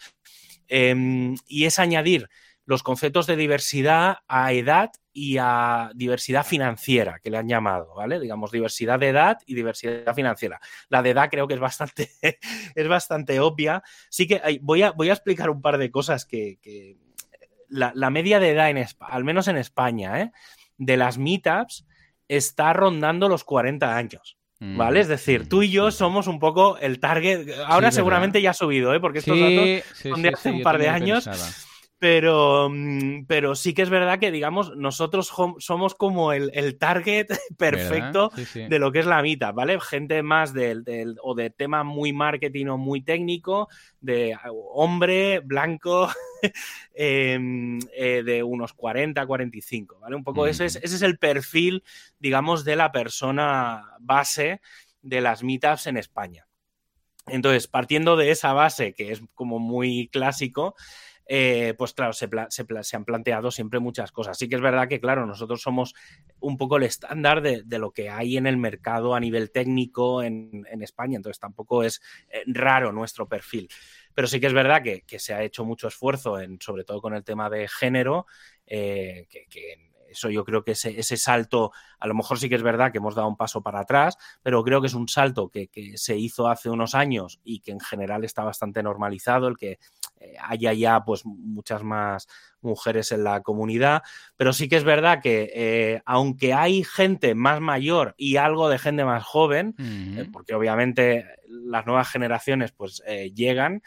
[0.67, 2.29] Em, y es añadir
[2.69, 8.19] los conceptos de diversidad a edad y a diversidad financiera, que le han llamado, ¿vale?
[8.19, 10.62] Digamos, diversidad de edad y diversidad financiera.
[10.88, 12.12] La de edad creo que es bastante,
[12.75, 13.82] es bastante obvia.
[14.12, 16.60] Sí que voy a, voy a explicar un par de cosas que...
[17.69, 20.32] la, media de edad, en, al menos en España, ¿eh?
[20.77, 21.88] de las meetups,
[22.27, 24.38] está rondando los 40 años.
[24.60, 24.99] ¿Vale?
[24.99, 27.49] Es decir, tú y yo somos un poco el target.
[27.65, 28.99] Ahora seguramente ya ha subido, ¿eh?
[28.99, 31.27] Porque estos datos son de hace un par de años.
[31.99, 38.31] Pero, mm, pero sí que es verdad que, digamos, nosotros somos como el, target perfecto
[38.53, 39.79] de lo que es la mitad, ¿vale?
[39.81, 43.67] Gente más del, o de tema muy marketing o muy técnico,
[43.99, 44.38] de
[44.73, 46.09] hombre, blanco,
[46.93, 50.15] em, eh, de unos 40, 45, ¿vale?
[50.15, 51.83] Un poco ese, es, ese es el perfil,
[52.17, 54.62] digamos, de la persona base
[55.01, 56.47] de las meetups en España.
[57.27, 60.75] Entonces, partiendo de esa base, que es como muy clásico,
[61.31, 62.27] eh, pues claro, se,
[62.95, 64.35] han planteado siempre muchas cosas.
[64.35, 65.93] Sí que es verdad que, claro, nosotros somos
[66.39, 70.65] un poco el estándar de, lo que hay en el mercado a nivel técnico en,
[70.81, 73.69] España, entonces tampoco es eh, raro nuestro perfil.
[74.15, 77.23] Pero sí que es verdad que, se ha hecho mucho esfuerzo, sobre todo con el
[77.23, 78.25] tema de género,
[78.65, 82.63] eh, que, que eso yo creo que ese, salto, a lo mejor sí que es
[82.63, 85.69] verdad que hemos dado un paso para atrás, pero creo que es un salto que,
[85.95, 89.79] se hizo hace unos años y que en general está bastante normalizado, el que
[90.41, 92.27] haya ya pues muchas más
[92.62, 94.03] mujeres en la comunidad,
[94.36, 98.79] pero sí que es verdad que eh, aunque hay gente más mayor y algo de
[98.79, 103.01] gente más joven, eh, porque obviamente las nuevas generaciones pues
[103.34, 103.82] llegan,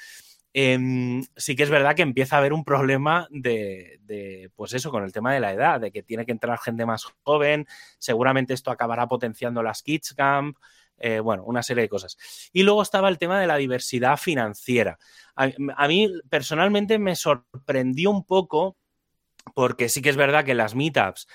[0.55, 5.03] Em, sí que es verdad que empieza a haber un problema de, pues eso, con
[5.03, 7.67] el tema de la edad, de que tiene que entrar gente más joven,
[7.99, 10.59] seguramente esto acabará potenciando las Kids Camp,
[11.03, 12.17] eh, bueno, una serie de cosas.
[12.53, 14.99] Y luego estaba el tema de la diversidad financiera.
[15.35, 18.77] a mí personalmente me sorprendió un poco
[19.55, 21.27] porque sí que es verdad que las meetups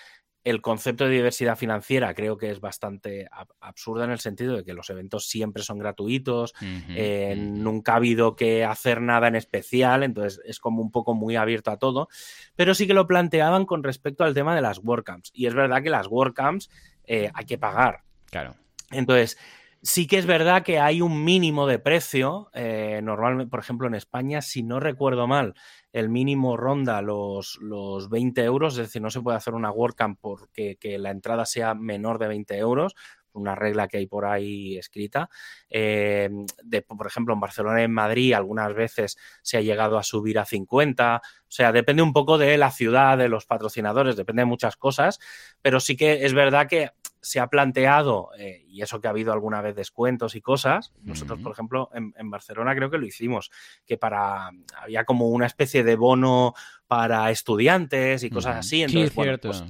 [0.50, 3.28] el concepto de diversidad financiera creo que es bastante
[3.60, 8.38] absurdo en el sentido de que los eventos siempre son gratuitos, eh, nunca ha habido
[8.38, 12.08] que hacer nada en especial, entonces es como un poco muy abierto a todo,
[12.56, 15.32] pero sí que lo planteaban con respecto al tema de las WordCamps.
[15.34, 16.70] Y es verdad que las WordCamps
[17.04, 18.04] eh, hay que pagar.
[18.28, 18.56] Claro.
[18.91, 19.38] Entonces,
[19.84, 22.50] Sí que es verdad que hay un mínimo de precio.
[22.54, 25.54] Eh, normalmente, por ejemplo, en España, si no recuerdo mal,
[25.93, 30.19] el mínimo ronda los, los 20 euros, es decir, no se puede hacer una WordCamp
[30.19, 32.95] porque que la entrada sea menor de 20 euros,
[33.34, 35.30] una regla que hay por ahí escrita.
[35.69, 36.28] Eh,
[36.63, 40.39] de, por ejemplo, en Barcelona y en Madrid algunas veces se ha llegado a subir
[40.39, 41.21] a 50.
[41.23, 45.19] O sea, depende un poco de la ciudad, de los patrocinadores, depende de muchas cosas,
[45.62, 46.89] pero sí que es verdad que
[47.22, 51.40] se ha planteado, eh, y eso que ha habido alguna vez descuentos y cosas, nosotros,
[51.40, 53.52] por ejemplo, en, Barcelona creo que lo hicimos,
[53.86, 54.52] que para,
[54.82, 56.54] había como una especie de bono
[56.88, 59.64] para estudiantes y cosas así, entonces, pues,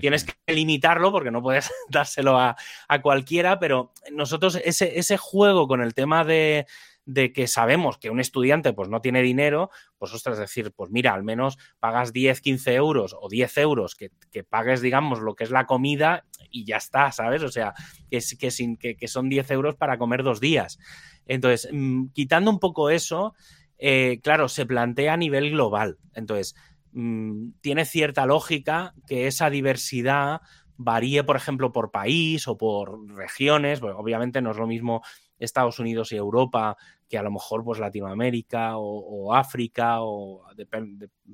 [0.00, 2.56] tienes que limitarlo porque no puedes dárselo a,
[2.88, 6.66] a cualquiera, pero nosotros ese, ese juego con el tema de
[7.12, 11.12] de que sabemos que un estudiante pues no tiene dinero, pues ostras, decir, pues mira,
[11.12, 14.10] al menos pagas 10, 15 euros o 10 euros, que,
[14.44, 17.42] pagues, digamos, lo que es la comida y ya está, ¿sabes?
[17.42, 17.74] O sea,
[18.08, 20.78] que, que, sin, que, son 10 euros para comer dos días.
[21.26, 23.34] Entonces, mm, quitando un poco eso,
[23.78, 25.98] eh, claro, se plantea a nivel global.
[26.14, 26.54] Entonces,
[26.92, 30.42] mm, tiene cierta lógica que esa diversidad
[30.76, 33.82] varíe, por ejemplo, por país o por regiones.
[33.82, 35.02] obviamente no es lo mismo
[35.40, 36.76] Estados Unidos y Europa
[37.08, 40.68] que a lo mejor pues Latinoamérica o, África o de,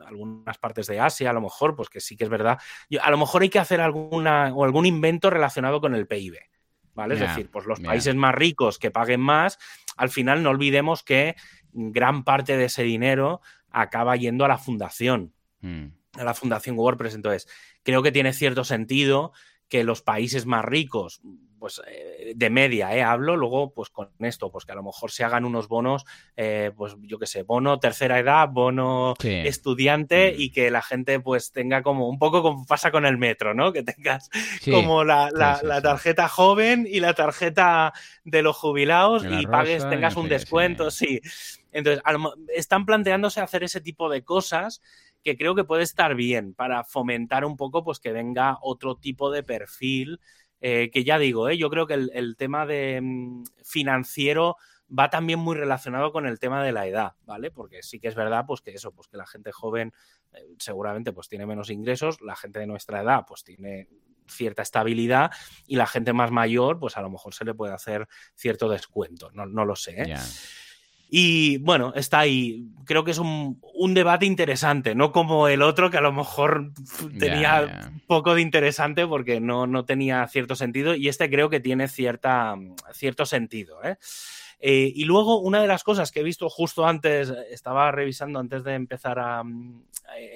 [0.06, 2.58] algunas partes de Asia, a lo mejor, pues que sí que es verdad.
[3.00, 6.38] a lo mejor hay que hacer alguna o algún invento relacionado con el PIB.
[6.94, 7.14] ¿vale?
[7.14, 9.58] Es decir, pues los países más ricos que paguen más,
[9.98, 11.36] al final no olvidemos que
[11.72, 15.86] gran parte de ese dinero acaba yendo a la fundación, Mm.
[16.18, 17.14] a la fundación WordPress.
[17.14, 17.48] Entonces,
[17.82, 19.32] creo que tiene cierto sentido
[19.68, 21.20] que los países más ricos,
[21.58, 25.10] pues eh, de media, eh, hablo, luego pues con esto, pues que a lo mejor
[25.10, 26.04] se hagan unos bonos,
[26.36, 29.30] eh, pues yo qué sé, bono tercera edad, bono Sí.
[29.44, 30.40] estudiante Mm.
[30.40, 33.72] y que la gente pues tenga como un poco como pasa con el metro, ¿no?
[33.72, 34.28] Que tengas
[34.60, 34.70] Sí.
[34.70, 37.92] como la, la- tarjeta joven y la tarjeta
[38.24, 41.20] de los jubilados De y pagues, rosa, tengas un descuento, sí.
[41.72, 42.02] Entonces,
[42.54, 44.80] están planteándose hacer ese tipo de cosas
[45.26, 49.32] que creo que puede estar bien para fomentar un poco pues que venga otro tipo
[49.32, 50.20] de perfil
[50.60, 54.56] eh, que ya digo, eh, yo creo que el, tema de mm, financiero
[54.88, 57.50] va también muy relacionado con el tema de la edad, ¿vale?
[57.50, 59.92] Porque sí que es verdad, pues que eso, pues que la gente joven
[60.32, 63.88] eh, seguramente pues tiene menos ingresos, la gente de nuestra edad pues tiene
[64.28, 65.32] cierta estabilidad
[65.66, 69.32] y la gente más mayor pues a lo mejor se le puede hacer cierto descuento,
[69.32, 70.14] no, no lo sé, ¿eh?
[71.08, 72.66] Y bueno, está ahí.
[72.84, 76.72] Creo que es un, un debate interesante, no como el otro que a lo mejor
[77.18, 81.88] tenía poco de interesante porque no, no tenía cierto sentido y este creo que tiene
[81.88, 82.54] cierta,
[82.92, 83.82] cierto sentido.
[83.84, 83.96] ¿eh?
[84.58, 88.64] Eh, y luego una de las cosas que he visto justo antes, estaba revisando antes
[88.64, 89.82] de empezar a, mm,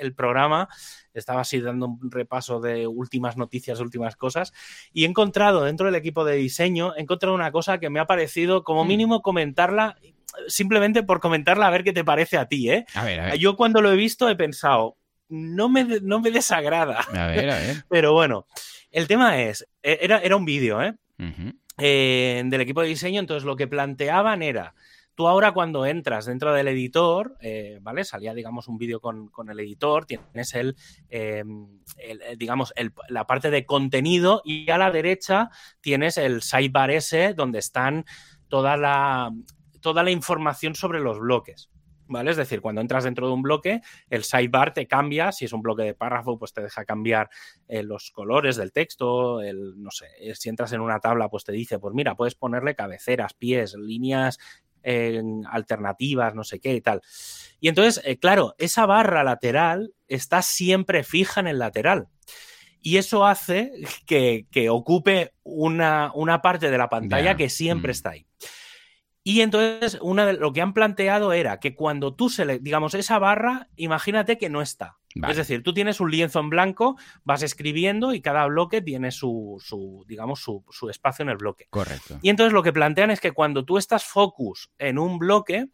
[0.00, 0.68] el programa,
[1.14, 4.52] estaba así dando un repaso de últimas noticias, últimas cosas,
[4.92, 8.06] y he encontrado dentro del equipo de diseño, he encontrado una cosa que me ha
[8.06, 8.88] parecido como Mm.
[8.88, 9.96] mínimo comentarla,
[10.48, 12.70] simplemente por comentarla a ver qué te parece a ti.
[12.70, 12.84] ¿eh?
[12.94, 13.38] A ver, a ver.
[13.38, 14.96] Yo cuando lo he visto he pensado,
[15.28, 17.76] no me, no me desagrada, A ver, a ver.
[17.88, 18.46] pero bueno,
[18.90, 20.94] el tema es, e- era, era un vídeo, ¿eh?
[21.78, 24.74] Eh, del equipo de diseño, entonces lo que planteaban era,
[25.14, 28.04] tú ahora cuando entras dentro del editor, eh, ¿vale?
[28.04, 30.76] Salía, digamos, un vídeo con, con el editor, tienes el,
[31.08, 31.42] eh,
[31.98, 37.32] el, digamos, el- la parte de contenido y a la derecha tienes el sidebar ese
[37.34, 38.04] donde están
[38.48, 39.30] toda la,
[39.80, 41.70] toda la información sobre los bloques.
[42.12, 42.32] ¿Vale?
[42.32, 45.30] Es decir, cuando entras dentro de un bloque, el sidebar te cambia.
[45.30, 47.30] Si es un bloque de párrafo, pues te deja cambiar
[47.68, 49.40] eh, los colores del texto.
[49.40, 52.34] El, no sé, eh, si entras en una tabla, pues te dice, pues mira, puedes
[52.34, 54.40] ponerle cabeceras, pies, líneas
[54.82, 57.02] eh, alternativas, no sé qué y tal.
[57.60, 62.08] Y entonces, eh, claro, esa barra lateral está siempre fija en el lateral.
[62.82, 63.72] Y eso hace
[64.06, 67.92] que, que ocupe una, una parte de la pantalla que siempre mm.
[67.92, 68.26] está ahí.
[69.22, 73.18] Y entonces, una de, lo que han planteado era que cuando tú se digamos, esa
[73.18, 74.96] barra, imagínate que no está.
[75.14, 75.32] Vale.
[75.32, 79.60] Es decir, tú tienes un lienzo en blanco, vas escribiendo y cada bloque tiene su,
[79.62, 81.66] su digamos, su, su espacio en el bloque.
[81.68, 82.18] Correcto.
[82.22, 85.68] Y entonces lo que plantean es que cuando tú estás focus en un bloque,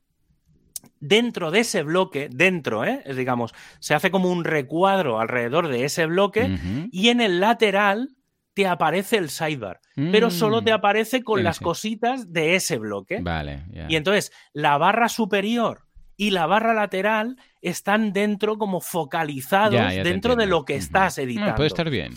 [1.01, 3.03] dentro de ese bloque, dentro, ¿eh?
[3.05, 6.59] es digamos, se hace como un recuadro alrededor de ese bloque
[6.91, 8.16] y en el lateral
[8.57, 10.75] te aparece el sidebar, pero solo te Mm.
[10.77, 11.65] aparece con Sí, las sí.
[11.65, 13.21] cositas de ese bloque.
[13.21, 13.65] Vale.
[13.91, 15.83] Y entonces la barra superior
[16.17, 20.77] y la barra lateral están dentro como focalizados Ya, ya te dentro de lo que
[20.77, 21.55] estás Bueno, editando.
[21.57, 22.15] puede estar bien.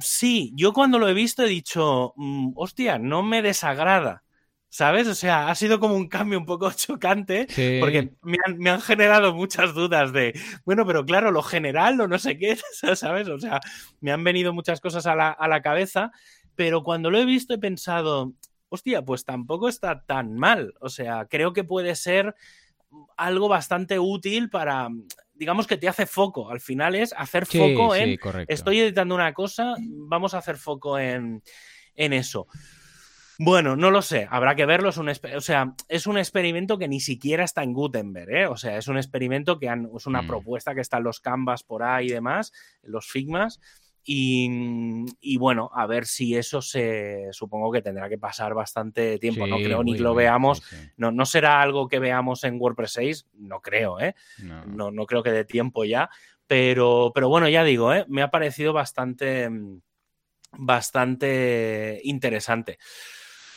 [0.00, 4.22] Sí, yo cuando lo he visto he dicho, mm, hostia, no me desagrada.
[4.76, 5.06] ¿Sabes?
[5.06, 7.76] O sea, ha sido como un cambio un poco chocante Sí.
[7.80, 12.08] porque me han, me han generado muchas dudas de, bueno, pero claro, lo general o
[12.08, 12.56] no sé qué,
[12.96, 13.28] ¿sabes?
[13.28, 13.60] O sea,
[14.00, 16.10] me han venido muchas cosas a la, a la cabeza,
[16.56, 18.32] pero cuando lo he visto he pensado,
[18.68, 20.74] hostia, pues tampoco está tan mal.
[20.80, 22.34] O sea, creo que puede ser
[23.16, 24.88] algo bastante útil para,
[25.34, 26.50] digamos que te hace foco.
[26.50, 28.52] Al final es hacer Sí, foco en sí, correcto.
[28.52, 31.44] estoy editando una cosa, vamos a hacer foco en,
[31.94, 32.48] en eso.
[33.38, 34.90] Bueno, no lo sé, habrá que verlo.
[34.90, 38.46] Es un, o sea, es un experimento que ni siquiera está en Gutenberg, ¿eh?
[38.46, 40.26] O sea, es un experimento que han- es una Mm.
[40.26, 43.60] propuesta que está en los Canvas por ahí y demás, en los Figmas.
[44.06, 44.50] Y,
[45.20, 47.28] y bueno, a ver si eso se.
[47.32, 49.46] Supongo que tendrá que pasar bastante tiempo.
[49.46, 50.58] no creo ni que lo veamos.
[50.58, 50.90] sí, sí.
[50.98, 54.14] No, no será algo que veamos en WordPress 6, no creo, ¿eh?
[54.38, 54.64] No.
[54.66, 56.10] no, no creo que dé tiempo ya,
[56.46, 58.04] pero, pero bueno, ya digo, ¿eh?
[58.08, 59.48] me ha parecido bastante,
[60.52, 62.78] bastante interesante.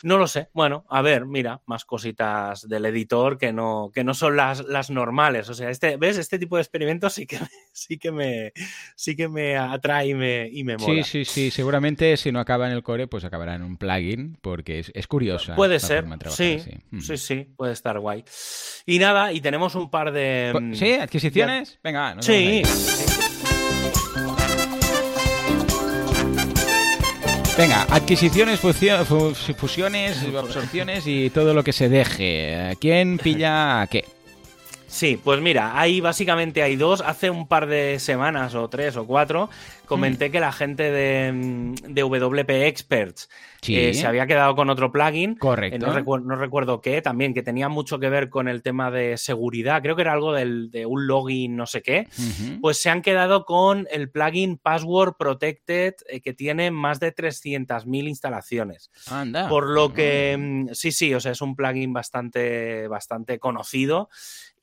[0.03, 0.49] No lo sé.
[0.53, 4.89] Bueno, a ver, mira, más cositas del editor que no, que no son las, las
[4.89, 5.49] normales.
[5.49, 6.17] O sea, este, ¿ves?
[6.17, 7.39] Este tipo de experimentos sí que,
[7.71, 8.53] sí que me
[8.95, 11.03] sí que me atrae y me, y me Sí, mola.
[11.03, 11.51] sí, sí.
[11.51, 15.07] Seguramente si no acaba en el core, pues acabará en un plugin, porque es, es
[15.07, 15.55] curiosa.
[15.55, 16.61] Puede ser, trabajar sí.
[16.91, 16.99] Mm.
[16.99, 18.23] sí, sí, puede estar guay.
[18.85, 20.71] Y nada, y tenemos un par de...
[20.73, 20.93] ¿Sí?
[20.93, 21.79] ¿Adquisiciones?
[21.83, 22.61] Venga, nos Sí,
[27.57, 32.75] Venga, adquisiciones, fusio- fu- fusiones, absorciones y todo lo que se deje.
[32.79, 34.05] ¿Quién pilla qué?
[34.87, 37.01] Sí, pues mira, ahí básicamente hay dos.
[37.01, 39.49] Hace un par de semanas o tres o cuatro
[39.85, 43.29] comenté que la gente de, mm, de WP Experts
[43.67, 45.35] eh, se había quedado con otro plugin.
[45.35, 45.87] Correcto.
[45.87, 49.81] no, recuerdo qué, también, que tenía mucho que ver con el tema de seguridad.
[49.81, 52.07] Creo que era algo de un login, no sé qué.
[52.61, 58.91] Pues se han quedado con el plugin Password Protected, que tiene más de 300.000 instalaciones.
[59.09, 59.49] Anda.
[59.49, 64.09] Por lo que, mm, sí, sí, o sea, es un plugin bastante, bastante conocido.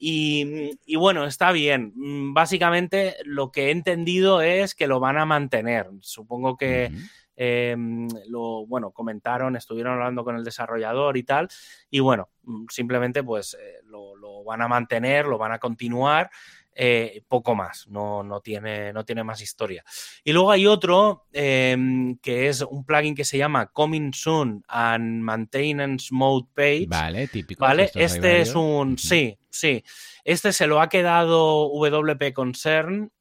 [0.07, 1.95] Y, bueno, está bien.
[1.97, 5.89] Mm, básicamente lo que he entendido es que lo van a mantener.
[6.01, 6.93] Supongo que
[7.37, 11.49] em, lo, bueno, comentaron, estuvieron hablando con el desarrollador y tal.
[11.89, 16.31] Y bueno, mm, simplemente pues eh, lo, van a mantener, lo van a continuar.
[16.77, 19.85] Eh, poco más, no, no, tiene, no tiene más historia.
[20.25, 25.23] Y luego hay otro em, que es un plugin que se llama Coming Soon and
[25.23, 26.87] Maintenance Mode Page.
[26.89, 27.61] Vale, típico.
[27.61, 29.85] Vale, este es un, sí, sí.
[30.25, 33.13] Este se lo ha quedado WP Concern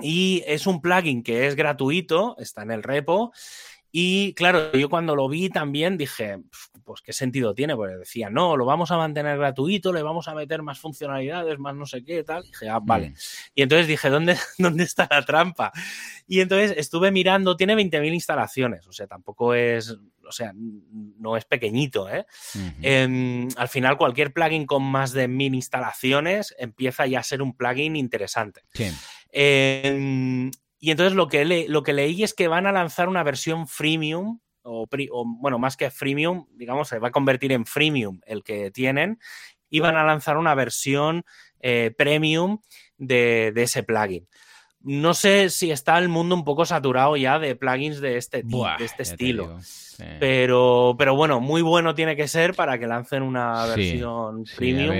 [0.00, 3.32] y es un plugin que es gratuito, está en el repo
[3.92, 6.38] y claro, yo cuando lo vi también dije,
[6.84, 10.34] pues qué sentido tiene, porque decía, no, lo vamos a mantener gratuito, le vamos a
[10.34, 12.44] meter más funcionalidades, más no sé qué, tal.
[12.44, 13.10] Y dije, ah, vale.
[13.10, 13.14] Mm.
[13.54, 15.72] Y entonces dije, ¿dónde, ¿dónde está la trampa?
[16.26, 21.44] Y entonces estuve mirando, tiene 20.000 instalaciones, o sea, tampoco es, o sea, no es
[21.44, 22.26] pequeñito, ¿eh?
[22.82, 27.56] Em, al final, cualquier plugin con más de 1.000 instalaciones empieza ya a ser un
[27.56, 28.62] plugin interesante.
[28.72, 28.90] Sí.
[29.32, 30.50] Em,
[30.80, 34.40] y entonces lo que, lo que leí es que van a lanzar una versión freemium,
[34.62, 34.86] o,
[35.26, 39.20] bueno, más que freemium, digamos, se va a convertir en freemium el que tienen,
[39.68, 41.24] y van a lanzar una versión
[41.60, 42.60] eh, premium
[42.96, 44.26] de, de, ese plugin.
[44.82, 48.84] No sé si está el mundo un poco saturado ya de plugins de este, de
[48.84, 49.58] este estilo.
[50.18, 54.94] Pero, pero bueno, muy bueno tiene que ser para que lancen una versión premium.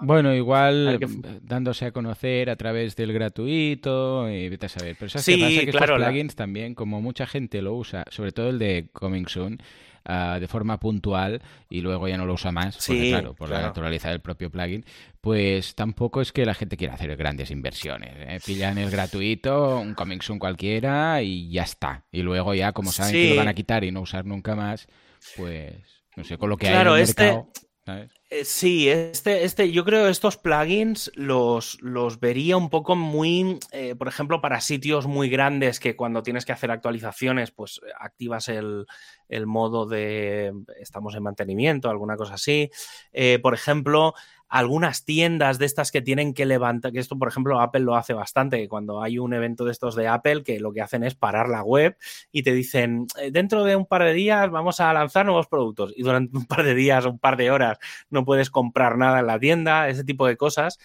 [0.00, 1.00] Bueno, igual
[1.42, 4.96] dándose a conocer a través del gratuito y vete a saber.
[4.98, 5.48] Pero ¿sabes sí, pasa?
[5.48, 9.58] Que estos plugins también, como mucha gente lo usa, sobre todo el de Coming Soon,
[10.04, 14.10] Ah, de forma puntual y luego ya no lo usa más, claro, por la naturaleza
[14.10, 14.84] del propio plugin,
[15.20, 18.10] pues tampoco es que la gente quiera hacer grandes inversiones.
[18.16, 18.40] ¿eh?
[18.44, 22.04] Pillan el gratuito, un Coming Soon cualquiera y ya está.
[22.10, 24.88] Y luego ya, como saben que lo van a quitar y no usar nunca más,
[25.36, 25.74] pues
[26.16, 28.08] no sé, con lo que hay en el este mercado,
[28.44, 33.94] sí, este, este, yo creo que estos plugins los, los vería un poco muy, eh,
[33.94, 38.86] por ejemplo, para sitios muy grandes que cuando tienes que hacer actualizaciones, pues activas el,
[39.28, 42.70] el modo de estamos en mantenimiento, alguna cosa así.
[43.12, 44.14] Eh, por ejemplo,
[44.52, 48.12] algunas tiendas de estas que tienen que levantar, que esto por ejemplo Apple lo hace
[48.12, 51.14] bastante, que cuando hay un evento de estos de Apple que lo que hacen es
[51.14, 51.96] parar la web
[52.32, 55.94] y te dicen, eh, dentro de un par de días vamos a lanzar nuevos productos
[55.96, 57.78] y durante un par de días, un par de horas
[58.10, 60.78] no puedes comprar nada en la tienda, ese tipo de cosas.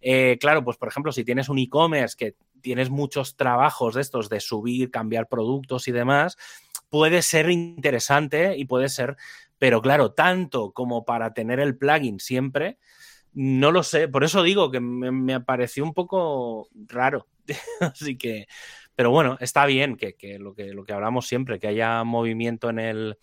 [0.00, 4.30] Eh, claro, pues por ejemplo, si tienes un e-commerce que tienes muchos trabajos de estos
[4.30, 6.36] de subir, cambiar productos y demás,
[6.90, 9.16] puede ser interesante y puede ser,
[9.58, 12.78] pero claro, tanto como para tener el plugin siempre,
[13.34, 17.26] no lo sé, por eso digo que me, pareció un poco raro.
[17.80, 18.46] Así que,
[18.94, 22.78] pero bueno, está bien que, lo que lo que hablamos siempre, que haya movimiento en
[22.78, 23.18] el,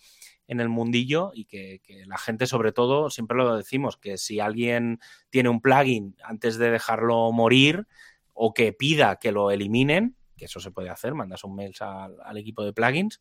[0.50, 4.98] en el mundillo y que, la gente, sobre todo, siempre lo decimos, que si alguien
[5.30, 7.86] tiene un plugin antes de dejarlo morir
[8.34, 12.36] o que pida que lo eliminen, que eso se puede hacer, mandas un mail al
[12.36, 13.20] equipo de plugins,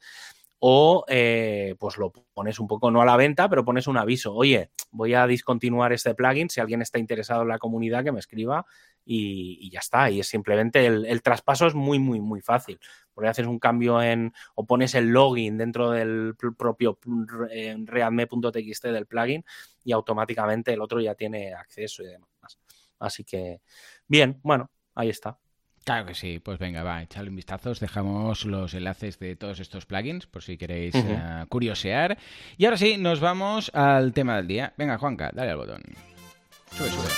[0.59, 4.33] o eh, pues lo pones un poco no a la venta, pero pones un aviso,
[4.33, 8.19] oye, voy a discontinuar este plugin, si alguien está interesado en la comunidad que me
[8.19, 8.65] escriba
[9.05, 12.79] y, ya está, y es simplemente el, traspaso es muy, muy, muy fácil,
[13.13, 16.99] porque haces un cambio en, o pones el login dentro del propio
[17.85, 19.43] readme.txt del plugin
[19.83, 22.29] y automáticamente el otro ya tiene acceso y demás.
[22.99, 23.61] Así que,
[24.07, 25.39] bien, bueno, ahí está.
[25.89, 27.71] Claro que sí, pues venga, va, echadle un vistazo.
[27.71, 32.15] Os dejamos los enlaces de todos estos plugins por si queréis eh, curiosear.
[32.59, 34.71] Y ahora sí, nos vamos al tema del día.
[34.77, 35.81] Venga, Juanca, dale al botón.
[36.77, 37.09] Sube, sube.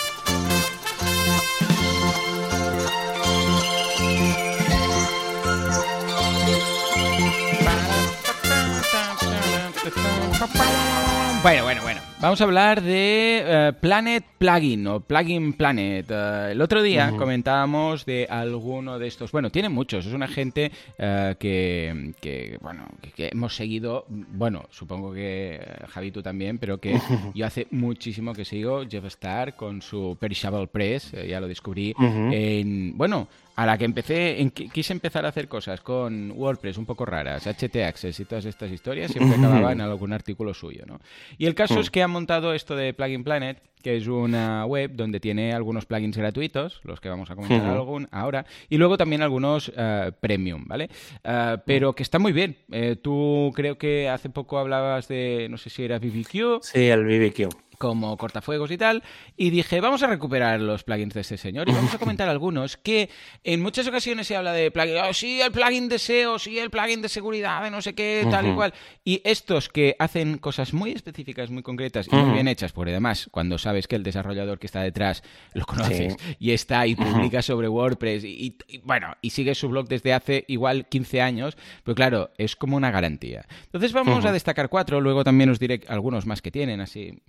[11.43, 12.00] Bueno, bueno, bueno.
[12.21, 16.05] Vamos a hablar de eh, Planet Plugin o Plugin Planet.
[16.07, 19.31] Eh, el otro día comentábamos de alguno de estos.
[19.31, 20.05] Bueno, tiene muchos.
[20.05, 24.05] Es una gente eh, que, bueno, que, hemos seguido.
[24.07, 27.01] Bueno, supongo que Javi tú también, pero que
[27.33, 31.13] yo hace muchísimo que sigo Jeff Star con su Perishable Press.
[31.27, 32.95] ya lo descubrí en.
[32.99, 37.05] Bueno, a la que empecé, en, quise empezar a hacer cosas con WordPress un poco
[37.05, 40.99] raras, HT Access y todas estas historias, siempre acababa en algún artículo suyo, ¿no?
[41.37, 44.91] Y el caso es que ha montado esto de Plugin Planet, que es una web
[44.93, 49.21] donde tiene algunos plugins gratuitos, los que vamos a comentar algún ahora, y luego también
[49.21, 50.89] algunos eh, premium, ¿vale?
[51.23, 52.57] Eh, pero que está muy bien.
[52.71, 56.61] Eh, tú creo que hace poco hablabas de, no sé si era BBQ.
[56.61, 59.01] Sí, el BBQ como cortafuegos y tal,
[59.35, 62.77] y dije, vamos a recuperar los plugins de este señor y vamos a comentar algunos
[62.77, 63.09] que
[63.43, 66.69] en muchas ocasiones se habla de plugin, oh, sí, el plugin de SEO, sí, el
[66.69, 68.71] plugin de seguridad, de no sé qué, tal y cual,
[69.03, 73.27] y estos que hacen cosas muy específicas, muy concretas y muy bien hechas, porque además,
[73.31, 75.23] cuando sabes que el desarrollador que está detrás
[75.53, 80.13] lo conoces y está y publica sobre WordPress y, bueno, y sigue su blog desde
[80.13, 83.43] hace igual 15 años, pues claro, es como una garantía.
[83.65, 87.23] Entonces vamos a destacar cuatro, luego también os diré algunos más que tienen, así,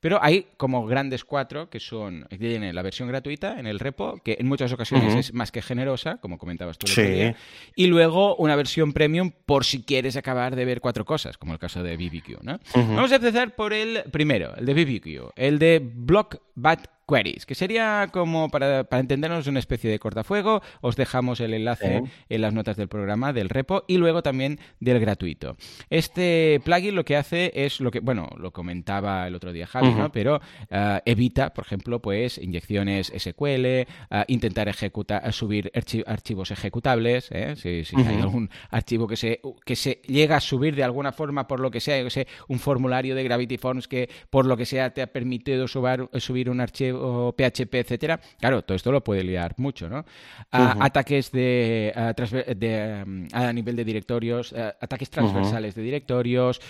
[0.00, 4.36] pero hay como grandes cuatro que son, tiene la versión gratuita en el repo, que
[4.38, 7.36] en muchas ocasiones es más que generosa, como comentabas tú el otro día,
[7.74, 11.58] y luego una versión premium por si quieres acabar de ver cuatro cosas, como el
[11.58, 12.58] caso de BBQ, ¿no?
[12.74, 17.54] Vamos a empezar por el primero, el de BBQ, el de Block Bat queries, que
[17.54, 20.62] sería como, para, entendernos, una especie de cortafuego.
[20.80, 25.00] Os dejamos el enlace en las notas del programa, del repo y luego también del
[25.00, 25.56] gratuito.
[25.88, 29.92] Este plugin lo que hace es lo que, bueno, lo comentaba el otro día Javi,
[29.92, 30.12] ¿no?
[30.12, 30.40] Pero
[30.70, 33.86] eh, evita, por ejemplo, pues inyecciones SQL, eh,
[34.28, 35.70] intentar ejecutar, subir
[36.06, 37.56] archivos ejecutables, ¿eh?
[37.56, 41.60] si, hay algún archivo que se, que se llega a subir de alguna forma por
[41.60, 44.90] lo que sea, yo sé, un formulario de Gravity Forms que por lo que sea
[44.90, 49.88] te ha permitido subir un archivo PHP, etcétera, claro, todo esto lo puede liar mucho,
[49.88, 50.04] ¿no?
[50.50, 56.60] Ataques de, a, nivel de directorios, ataques transversales de directorios,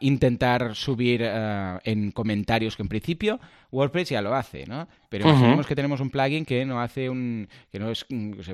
[0.00, 3.40] intentar subir en comentarios que en principio
[3.70, 4.88] WordPress ya lo hace, ¿no?
[5.08, 8.06] Pero imaginemos que tenemos un plugin que no hace un que no es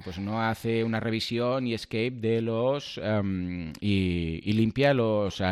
[0.05, 3.01] pues no hace una revisión y escape de los
[3.81, 5.43] y, limpia los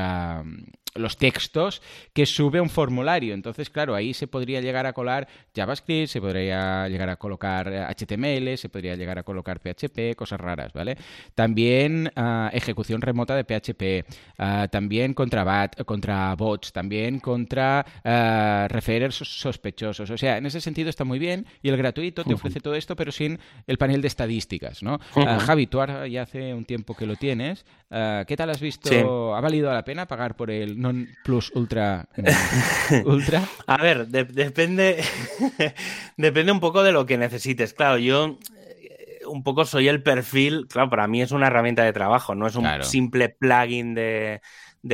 [0.95, 1.83] los textos
[2.13, 3.35] que sube un formulario.
[3.35, 8.49] Entonces, claro, ahí se podría llegar a colar JavaScript, se podría llegar a colocar HTML,
[8.49, 10.97] eh, se podría llegar a colocar PHP, cosas raras, ¿vale?
[11.35, 14.07] También ah, ejecución remota de PHP,
[14.39, 20.11] ah, también contra, contra bots, también contra uh, referers sospechosos.
[20.11, 22.97] O sea, en ese sentido está muy bien y el gratuito te ofrece todo esto,
[22.97, 24.99] pero sin el panel de estadísticas, ¿no?
[25.15, 25.81] Javi, tú
[26.11, 27.65] ya hace un tiempo que lo tienes.
[27.89, 29.35] ¿Qué tal has visto?
[29.35, 32.09] ¿Ha valido la pena pagar por el non plus ultra
[33.05, 33.45] ultra?
[33.69, 34.97] A ver, depende
[36.17, 37.75] depende un poco de lo que necesites.
[37.75, 41.93] Claro, yo eh, un poco soy el perfil, claro, para mí es una herramienta de
[41.93, 44.41] trabajo, no es un simple plugin de,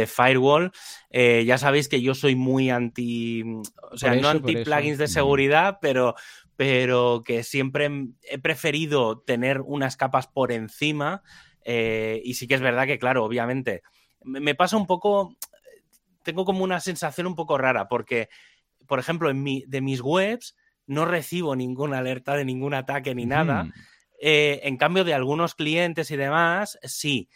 [0.06, 0.72] firewall.
[1.10, 3.44] Eh, ya sabéis que yo soy muy anti,
[3.92, 6.16] o sea, no anti plugins de seguridad, pero,
[6.56, 7.88] pero que siempre
[8.28, 11.22] he preferido tener unas capas por encima.
[11.68, 13.82] Eh, y sí que es verdad que, claro, obviamente,
[14.26, 15.36] me pasa un poco
[16.26, 18.28] tengo como una sensación un poco rara, porque,
[18.86, 20.56] por ejemplo, en mi, de mis webs
[20.86, 23.70] no recibo ninguna alerta de ningún ataque ni nada.
[24.20, 27.28] Eh, en cambio, de algunos clientes y demás, sí.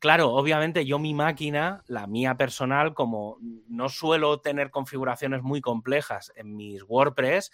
[0.00, 6.32] Claro, obviamente yo mi máquina, la mía personal, como no suelo tener configuraciones muy complejas
[6.34, 7.52] en mis WordPress,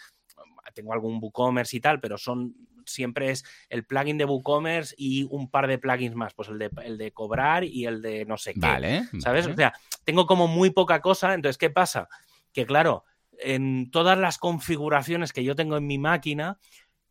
[0.71, 2.55] tengo algún WooCommerce y tal, pero son
[2.87, 6.71] siempre es el plugin de WooCommerce y un par de plugins más, pues el de,
[6.85, 8.61] el de cobrar y el de no sé qué.
[8.61, 9.05] Vale.
[9.21, 9.47] ¿Sabes?
[9.47, 9.73] O sea,
[10.05, 12.09] tengo como muy poca cosa, entonces, ¿qué pasa?
[12.53, 13.05] Que claro,
[13.39, 16.59] en todas las configuraciones que yo tengo en mi máquina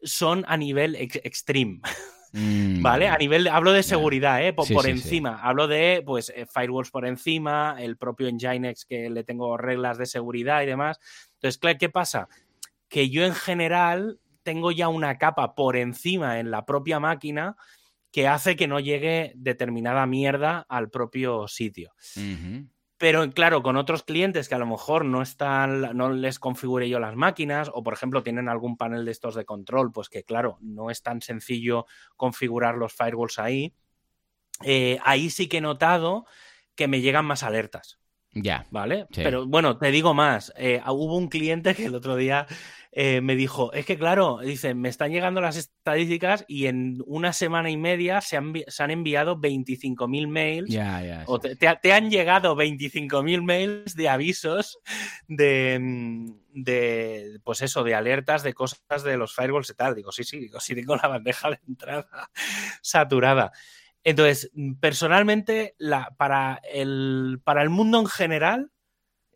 [0.02, 1.82] son a nivel extreme.
[2.32, 3.08] Mm, ¿Vale?
[3.08, 4.54] A nivel, hablo de seguridad, ¿eh?
[4.54, 5.40] Por, encima.
[5.42, 10.06] Hablo de, pues, eh, firewalls por encima, el propio Nginx que le tengo reglas de
[10.06, 11.00] seguridad y demás.
[11.42, 12.30] Entonces, ¿qué pasa?
[12.90, 17.56] Que yo en general tengo ya una capa por encima en la propia máquina
[18.12, 21.94] que hace que no llegue determinada mierda al propio sitio.
[22.98, 27.00] Pero claro, con otros clientes que a lo mejor no están, no les configure yo
[27.00, 30.58] las máquinas, o por ejemplo tienen algún panel de estos de control, pues que claro,
[30.60, 31.86] no es tan sencillo
[32.18, 33.74] configurar los firewalls ahí.
[34.64, 36.26] Eh, ahí sí que he notado
[36.76, 38.00] que me llegan más alertas.
[38.34, 38.66] Ya.
[38.70, 39.08] ¿Vale?
[39.14, 40.54] Pero bueno, te digo más.
[40.58, 42.48] Eh, hubo un cliente que el otro día
[42.92, 47.34] eh, me dijo, es que claro, dice, me están llegando las estadísticas y en una
[47.34, 50.70] semana y media se han, se han enviado 25.000 mails.
[51.28, 54.80] O te, han llegado 25.000 mails de avisos
[55.28, 59.94] de, mm, de, pues eso, de alertas de cosas de los firewalls y tal.
[59.94, 62.08] Digo, sí, sí, digo, sí tengo la bandeja de entrada
[62.82, 63.52] saturada.
[64.04, 68.72] Entonces, personalmente, la, para, el, para el mundo en general,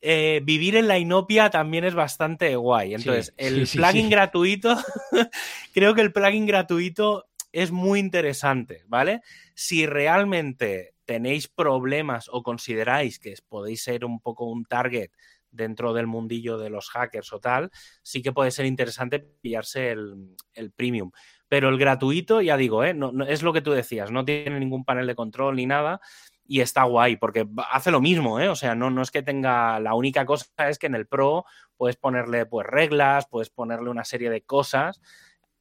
[0.06, 2.94] eh, vivir en la inopia también es bastante guay.
[2.94, 4.76] Entonces, el plugin gratuito,
[5.74, 9.22] creo que el plugin gratuito es muy interesante, ¿vale?
[9.56, 15.12] Si realmente tenéis problemas o consideráis que podéis ser un poco un target
[15.52, 20.36] dentro del mundillo de los hackers o tal, sí que puede ser interesante pillarse el,
[20.54, 21.12] el premium.
[21.48, 22.94] Pero el gratuito, ya digo, ¿eh?
[22.94, 26.02] no, es lo que tú decías, no tiene ningún panel de control ni nada
[26.46, 28.50] y está guay porque hace lo mismo, ¿eh?
[28.50, 31.46] O sea, no, no es que tenga, la única cosa es que en el Pro
[31.78, 35.02] puedes ponerle pues reglas, puedes ponerle una serie de cosas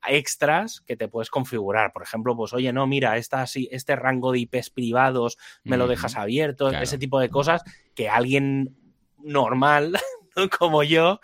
[0.07, 1.93] extras que te puedes configurar.
[1.93, 6.17] Por ejemplo, pues oye, no, mira, esta, este rango de IPs privados me lo dejas
[6.17, 7.63] abierto, ese tipo de cosas
[7.95, 8.77] que alguien
[9.19, 9.97] normal
[10.59, 11.21] como yo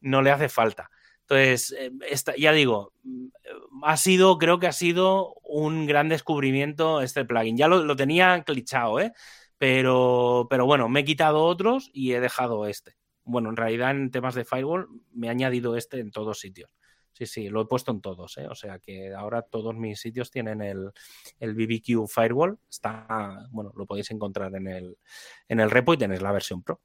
[0.00, 0.90] no le hace falta.
[1.30, 1.92] Entonces, eh,
[2.38, 2.92] ya digo,
[3.84, 7.56] ha sido, creo que ha sido un gran descubrimiento este plugin.
[7.56, 9.12] Ya lo, tenía clichado, ¿eh?
[9.56, 12.96] Pero, pero bueno, me he quitado otros y he dejado este.
[13.22, 16.70] Bueno, en realidad en temas de firewall me he añadido este en todos sitios.
[17.12, 18.48] Sí, sí, lo he puesto en todos, ¿eh?
[18.48, 20.90] O sea que ahora todos mis sitios tienen el,
[21.38, 22.58] el BBQ Firewall.
[22.68, 24.96] Está, bueno, lo podéis encontrar en el,
[25.48, 26.80] en el repo y tenéis la versión Pro.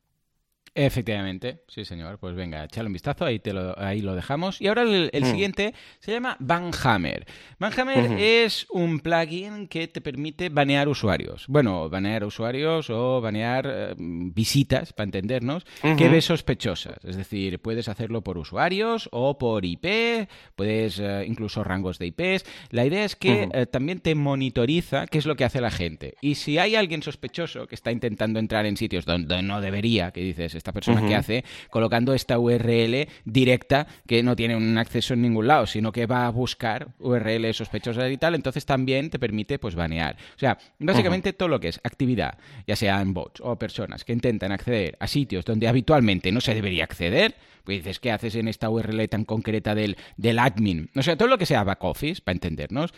[0.77, 2.19] Efectivamente, sí señor.
[2.19, 4.59] Pues venga, echale un vistazo, ahí, te lo, ahí lo dejamos.
[4.59, 5.25] Y ahora el, mm.
[5.25, 7.25] siguiente se llama Banhammer.
[7.59, 11.45] Banhammer es un plugin que te permite banear usuarios.
[11.47, 15.65] Bueno, banear usuarios o banear eh, visitas, para entendernos,
[15.97, 16.97] que ves sospechosas.
[17.05, 22.43] Es decir, puedes hacerlo por usuarios o por IP, puedes eh, incluso rangos de IPs.
[22.71, 26.15] La idea es que eh, también te monitoriza qué es lo que hace la gente.
[26.19, 30.19] Y si hay alguien sospechoso que está intentando entrar en sitios donde no debería, que
[30.19, 35.21] dices, esta persona que hace, colocando esta URL directa que no tiene un acceso en
[35.21, 39.59] ningún lado, sino que va a buscar URL sospechosas y tal, entonces también te permite
[39.59, 40.15] pues banear.
[40.35, 44.13] O sea, básicamente todo lo que es actividad, ya sea en bots o personas que
[44.13, 47.35] intentan acceder a sitios donde habitualmente no se debería acceder,
[47.65, 50.89] pues dices, ¿qué haces en esta URL tan concreta del, del admin?
[50.95, 52.93] O sea, todo lo que sea back office, para entendernos.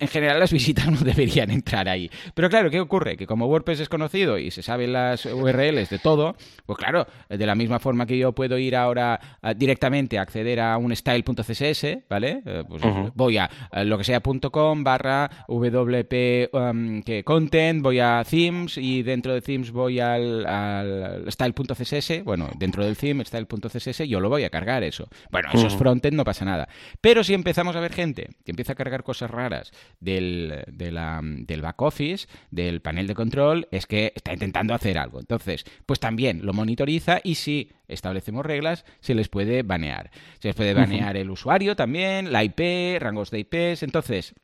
[0.00, 2.10] En general las visitas no deberían entrar ahí.
[2.34, 3.16] Pero claro, ¿qué ocurre?
[3.16, 6.36] Que como WordPress es conocido y se saben las URLs de todo,
[6.74, 9.20] pues claro, de la misma forma que yo puedo ir ahora
[9.56, 12.42] directamente a acceder a un style.css, ¿vale?
[12.44, 12.82] Eh, pues
[13.14, 13.50] voy a
[13.84, 19.70] lo que sea.com barra wp um, que content, voy a themes y dentro de themes
[19.70, 24.82] voy al, al style.css, bueno, dentro del theme style.css CSS, yo lo voy a cargar
[24.82, 25.08] eso.
[25.30, 26.68] Bueno, eso es frontend, no pasa nada.
[27.00, 31.82] Pero si empezamos a ver gente que empieza a cargar cosas raras del, del back
[31.82, 35.20] office, del panel de control, es que está intentando hacer algo.
[35.20, 40.10] Entonces, pues también lo monitoriza y si establecemos reglas, se les puede banear.
[40.40, 43.82] Se les puede banear el usuario también, la IP, rangos de IPs.
[43.82, 44.34] Entonces,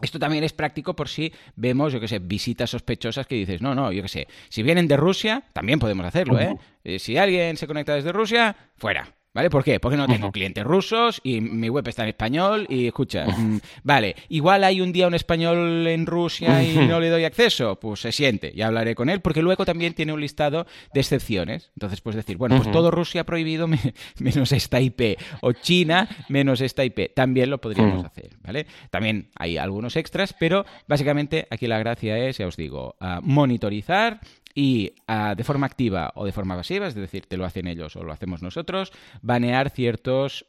[0.00, 3.74] esto también es práctico por si vemos, yo qué sé, visitas sospechosas que dices, no,
[3.74, 6.56] no, yo qué sé, si vienen de Rusia, también podemos hacerlo, ¿eh?
[6.84, 6.98] ¿eh?
[6.98, 9.15] Si alguien se conecta desde Rusia, fuera.
[9.36, 9.50] ¿Vale?
[9.50, 9.78] ¿Por qué?
[9.78, 14.16] Porque no tengo clientes rusos y mi web está en español y escucha, mm, vale,
[14.30, 18.12] igual hay un día un español en Rusia y no le doy acceso, pues se
[18.12, 21.70] siente, y hablaré con él, porque luego también tiene un listado de excepciones.
[21.74, 23.68] Entonces puedes decir, bueno, pues todo Rusia prohibido
[24.18, 28.66] menos esta IP, o China menos esta IP, también lo podríamos hacer, ¿vale?
[28.88, 34.18] También hay algunos extras, pero básicamente aquí la gracia es, ya os digo, monitorizar
[34.58, 37.94] y ah, de forma activa o de forma pasiva, es decir, te lo hacen ellos
[37.94, 38.90] o lo hacemos nosotros,
[39.20, 40.46] banear ciertos,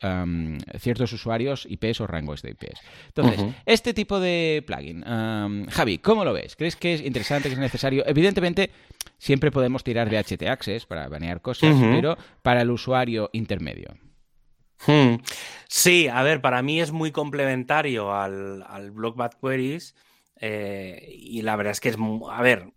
[0.80, 2.80] ciertos usuarios IPs o rangos de IPs.
[3.08, 5.03] Entonces, este tipo de plugin,
[5.70, 6.55] Javi, ¿cómo lo ves?
[6.55, 8.03] ¿Crees que es interesante, que es necesario?
[8.08, 8.72] Evidentemente,
[9.18, 13.89] siempre podemos tirar de HT Access para banear cosas, pero para el usuario intermedio.
[14.86, 15.16] Hmm.
[15.68, 19.95] Sí, a ver, para mí es muy complementario al, al Block Bad Queries.
[20.39, 21.97] Eh, y la verdad es que es,
[22.30, 22.72] a ver,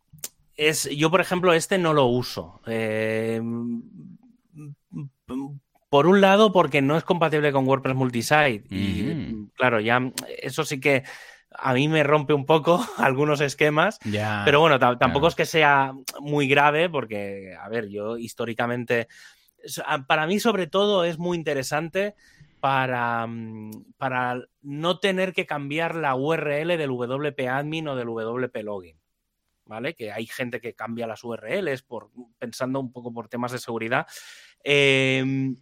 [0.96, 2.60] yo, por ejemplo, este no lo uso.
[2.66, 3.40] Eh,
[5.88, 8.64] por un lado, porque no es compatible con WordPress Multisite.
[8.70, 11.02] Y claro, ya eso sí que
[11.52, 13.98] a mí me rompe un poco algunos esquemas.
[14.44, 19.08] pero bueno, tampoco es que sea muy grave, porque, a ver, yo históricamente.
[20.06, 22.14] Para mí, sobre todo, es muy interesante
[22.60, 23.26] para,
[23.98, 29.00] para no tener que cambiar la URL del WP admin o del WP login.
[29.70, 29.94] ¿Vale?
[29.94, 34.06] Que hay gente que cambia las URLs por, pensando un poco por temas de seguridad.
[34.64, 35.56] Em,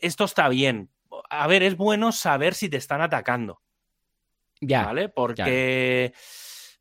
[0.00, 0.88] esto está bien.
[1.28, 3.60] A ver, es bueno saber si te están atacando.
[4.60, 4.84] Ya.
[4.84, 5.08] ¿Vale?
[5.08, 6.14] Porque.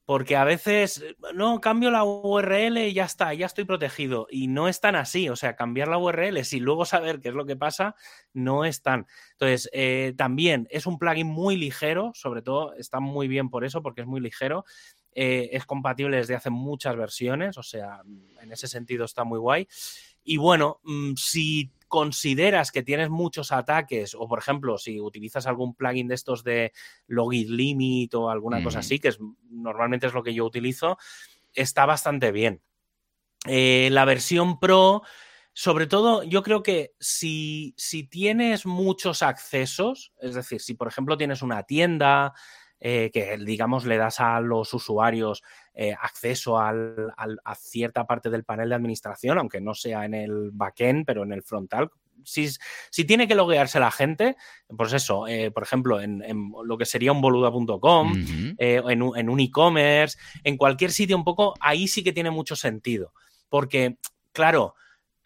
[0.09, 1.05] Porque a veces,
[1.35, 4.25] no, cambio la URL y ya está, ya estoy protegido.
[4.31, 5.29] Y no es tan así.
[5.29, 7.95] O sea, cambiar la URL y luego saber qué es lo que pasa,
[8.33, 9.05] no es tan.
[9.33, 13.83] Entonces, eh, también es un plugin muy ligero, sobre todo está muy bien por eso,
[13.83, 14.65] porque es muy ligero.
[15.13, 18.01] Eh, es compatible desde hace muchas versiones, o sea,
[18.41, 19.67] en ese sentido está muy guay.
[20.23, 25.73] Y bueno, mm, si consideras que tienes muchos ataques, o por ejemplo, si utilizas algún
[25.73, 26.71] plugin de estos de
[27.07, 30.97] login limit o alguna cosa así, que es, normalmente es lo que yo utilizo,
[31.53, 32.61] está bastante bien.
[33.47, 35.01] Eh, la versión Pro
[35.53, 41.17] sobre todo, yo creo que si, si, tienes muchos accesos, es decir, si por ejemplo
[41.17, 42.33] tienes una tienda
[42.79, 48.43] eh, que, digamos, le das a los usuarios eh, acceso al, a cierta parte del
[48.43, 51.89] panel de administración, aunque no sea en el backend, pero en el frontal.
[52.23, 52.49] Si,
[52.89, 54.35] si tiene que loguearse la gente,
[54.75, 56.21] pues eso, eh, por ejemplo, en,
[56.63, 58.13] lo que sería un boluda.com,
[58.57, 63.13] en, en un e-commerce, en cualquier sitio un poco, ahí sí que tiene mucho sentido.
[63.47, 63.97] Porque,
[64.33, 64.75] claro,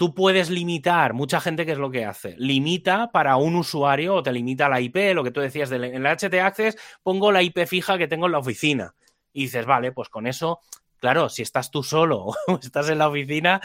[0.03, 4.21] tú puedes limitar, mucha gente que es lo que hace, limita para un usuario o
[4.21, 7.65] te limita la IP, lo que tú decías en el HT Access, pongo la IP
[7.65, 8.95] fija que tengo en la oficina.
[9.31, 10.59] Y dices, vale, pues con eso,
[10.97, 13.61] claro, si estás tú solo o estás en la oficina,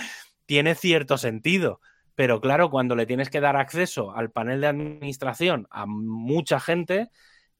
[0.46, 1.80] tiene cierto sentido.
[2.14, 7.10] Pero claro, cuando le tienes que dar acceso al panel de administración a mucha gente,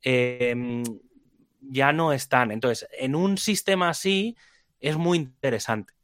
[0.03, 0.85] em,
[1.63, 2.53] ya no están.
[2.53, 4.37] Entonces, en un sistema así
[4.79, 5.95] es muy interesante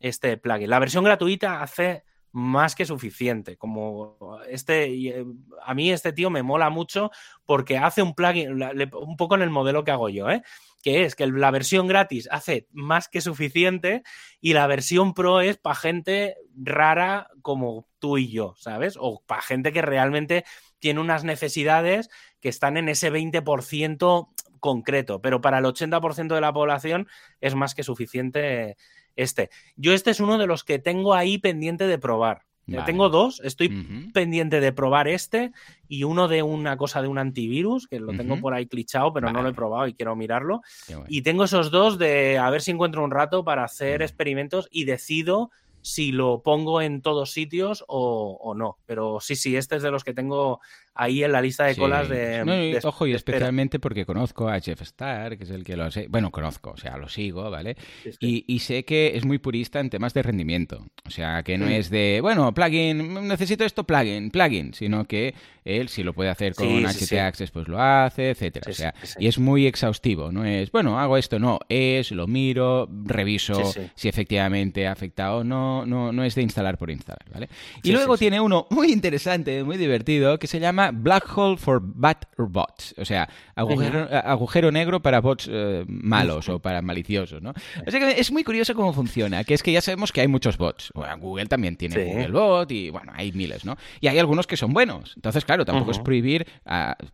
[0.00, 0.70] este plugin.
[0.70, 3.56] La versión gratuita hace más que suficiente.
[3.56, 5.24] Como este, eh,
[5.64, 7.10] a mí este tío me mola mucho
[7.44, 8.62] porque hace un plugin,
[8.94, 10.42] un poco en el modelo que hago yo, ¿eh?
[10.82, 14.02] que es que la versión gratis hace más que suficiente
[14.40, 18.96] y la versión pro es para gente rara como tú y yo, ¿sabes?
[18.98, 20.44] O para gente que realmente
[20.80, 22.10] tiene unas necesidades
[22.40, 24.28] que están en ese 20%
[24.58, 27.08] concreto, pero para el 80% de la población
[27.40, 28.76] es más que suficiente
[29.16, 29.50] este.
[29.76, 32.42] Yo este es uno de los que tengo ahí pendiente de probar.
[32.86, 33.68] Tengo dos, estoy
[34.14, 35.52] pendiente de probar este
[35.88, 39.30] y uno de una cosa de un antivirus, que lo tengo por ahí clichado, pero
[39.30, 40.62] no lo he probado y quiero mirarlo.
[41.08, 44.84] Y tengo esos dos de a ver si encuentro un rato para hacer experimentos y
[44.84, 45.50] decido
[45.82, 48.78] si lo pongo en todos sitios o, no.
[48.86, 50.60] Pero sí, sí, este es de los que tengo
[50.94, 55.38] ahí en la lista de colas de, Ojo, y especialmente porque conozco a Jeff Starr,
[55.38, 56.06] que es el que lo sé.
[56.08, 57.76] Bueno, conozco, o sea, lo sigo, ¿vale?
[58.20, 60.84] Y, sé que es muy purista en temas de rendimiento.
[61.04, 65.34] O sea, que no es de, bueno, plugin, necesito esto, plugin, plugin, sino que
[65.64, 68.70] él, si lo puede hacer con HT Access, pues lo hace, etcétera.
[68.70, 70.30] o sea, y es muy exhaustivo.
[70.30, 73.60] No es, bueno, hago esto, no, es, lo miro, reviso
[73.94, 77.48] si efectivamente ha afectado o no, no, no es de instalar por instalar, ¿vale?
[77.82, 82.18] Y luego tiene uno muy interesante, muy divertido, que se llama Black Hole for Bad
[82.36, 87.50] Bots, o sea, agujero, negro para bots eh, malos o para maliciosos, ¿no?
[87.86, 90.28] O sea que es muy curioso cómo funciona, que es que ya sabemos que hay
[90.28, 90.92] muchos bots.
[91.20, 93.76] Google también tiene Google Bot y bueno, hay miles, ¿no?
[94.00, 95.12] Y hay algunos que son buenos.
[95.16, 96.46] Entonces, claro, tampoco es prohibir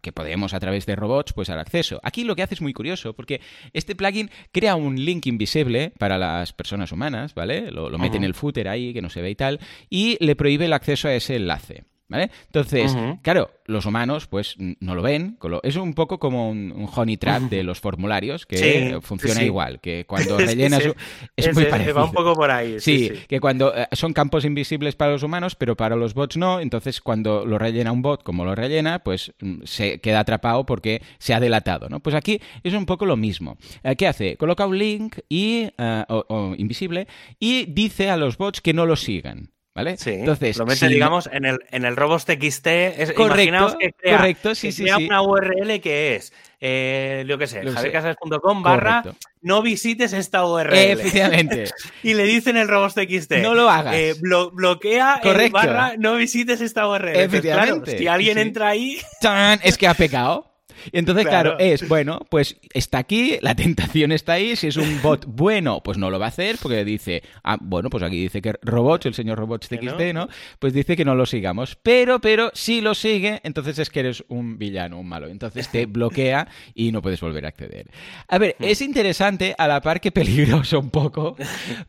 [0.00, 2.00] que podemos a través de robots pues dar acceso.
[2.02, 3.40] Aquí lo que hace es muy curioso porque
[3.72, 7.70] este plugin crea un link invisible para las personas humanas, ¿vale?
[7.70, 9.60] Lo, lo mete en el footer ahí que no se ve y tal
[9.90, 11.84] y le prohíbe el acceso a ese enlace.
[12.08, 12.30] ¿Vale?
[12.46, 15.38] Entonces, claro, los humanos pues no lo ven.
[15.62, 20.38] Es un poco como un, honey trap de los formularios que funciona igual, que cuando
[20.38, 20.82] rellenas...
[21.36, 21.96] es muy parecido.
[21.96, 22.80] Va un poco por ahí.
[22.80, 26.60] Sí, que cuando eh, son campos invisibles para los humanos, pero para los bots no.
[26.60, 31.02] Entonces, cuando lo rellena un bot como lo rellena, pues mm, se queda atrapado porque
[31.18, 32.00] se ha delatado, ¿no?
[32.00, 33.58] Pues aquí es un poco lo mismo.
[33.82, 34.38] Eh, ¿Qué hace?
[34.38, 37.06] Coloca un link y, eh, o invisible
[37.38, 39.50] y dice a los bots que no lo sigan.
[39.78, 39.96] ¿Vale?
[39.96, 42.66] Sí, Entonces, lo mete, digamos, en el, en el robots.txt.
[42.66, 47.62] Es, correcto, que crea, correcto, sí, sí, una URL que es, eh, lo que sé,
[47.64, 49.04] javiercasas.com barra
[49.40, 50.74] no visites esta URL.
[50.74, 51.66] Efectivamente.
[52.02, 53.34] y le dicen el robots.txt.
[53.40, 53.94] No lo hagas.
[53.94, 57.14] Eh, bloquea el barra no visites esta URL.
[57.14, 57.98] Efectivamente.
[57.98, 59.00] si alguien entra ahí...
[59.62, 60.57] Es que ha pecado.
[60.92, 61.58] Y entonces, claro.
[61.58, 65.98] es, bueno, pues está aquí, la tentación está ahí, si es un bot bueno, pues
[65.98, 69.14] no lo va a hacer, porque dice, ah, bueno, pues aquí dice que robots, el
[69.14, 70.28] señor robots TXT, ¿no?
[70.58, 71.76] Pues dice que no lo sigamos.
[71.76, 75.28] Pero, pero, si lo sigue, entonces es que eres un villano, un malo.
[75.28, 77.90] Entonces te bloquea y no puedes volver a acceder.
[78.28, 78.64] A ver, hmm.
[78.64, 81.36] es interesante, a la par que peligroso un poco,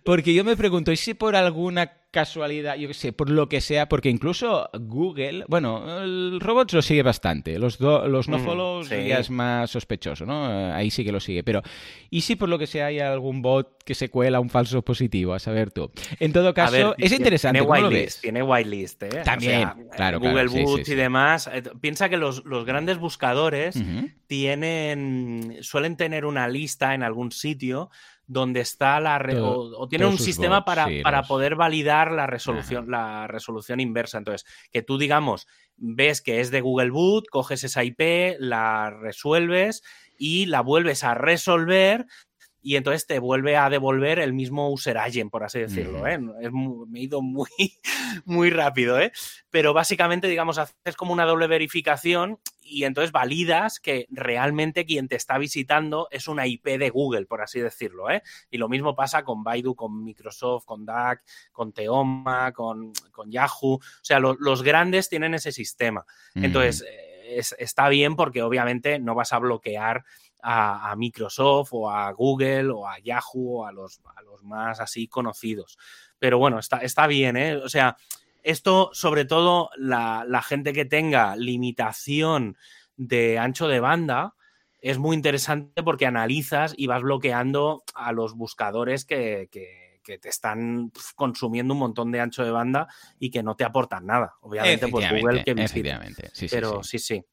[0.03, 3.61] porque yo me pregunto, ¿y si por alguna casualidad, yo qué sé, por lo que
[3.61, 8.89] sea, porque incluso Google, bueno, el robots lo sigue bastante, los, los no mm, follows
[8.89, 10.73] ya es más sospechoso, ¿no?
[10.73, 11.61] Ahí sí que lo sigue, pero
[12.09, 15.33] ¿y si por lo que sea hay algún bot que se cuela un falso positivo?
[15.33, 15.91] A saber tú.
[16.19, 17.59] En todo caso, es interesante.
[17.59, 19.21] Tiene whitelist, tiene whitelist, ¿eh?
[19.23, 21.49] También, claro, Google Boots y demás.
[21.51, 23.79] Eh, piensa que los, grandes buscadores
[24.27, 27.89] tienen, suelen tener una lista en algún sitio
[28.29, 33.79] donde está la o, tiene un sistema para, para, poder validar la resolución, la resolución
[33.79, 34.19] inversa.
[34.19, 39.81] Entonces, que tú, digamos, ves que es de Google Boot, coges esa IP, la resuelves
[40.15, 42.05] y la vuelves a resolver
[42.61, 46.05] y entonces te vuelve a devolver el mismo user agent, por así decirlo.
[46.05, 46.17] ¿eh?
[46.17, 47.49] me he ido muy,
[48.25, 49.11] muy rápido, ¿eh?
[49.49, 55.15] pero básicamente, digamos, haces como una doble verificación y entonces validas que realmente quien te
[55.15, 58.11] está visitando es una IP de Google, por así decirlo.
[58.11, 58.21] ¿eh?
[58.51, 63.75] Y lo mismo pasa con Baidu, con Microsoft, con DAC, con Teoma, con, con Yahoo.
[63.75, 66.05] O sea, los grandes tienen ese sistema.
[66.35, 66.85] Entonces,
[67.57, 70.03] está bien porque obviamente no vas a bloquear
[70.41, 75.07] a, Microsoft o a Google o a Yahoo o a los, a los más así
[75.07, 75.77] conocidos.
[76.17, 77.55] Pero bueno, está, está bien, ¿eh?
[77.57, 77.97] O sea,
[78.43, 82.57] esto sobre todo la, gente que tenga limitación
[82.95, 84.35] de ancho de banda,
[84.81, 89.49] es muy interesante porque analizas y vas bloqueando a los buscadores que,
[90.03, 92.87] te están consumiendo un montón de ancho de banda
[93.19, 94.33] y que no te aportan nada.
[94.41, 97.23] Obviamente, pues Google que Efectivamente, sí, Pero sí, sí.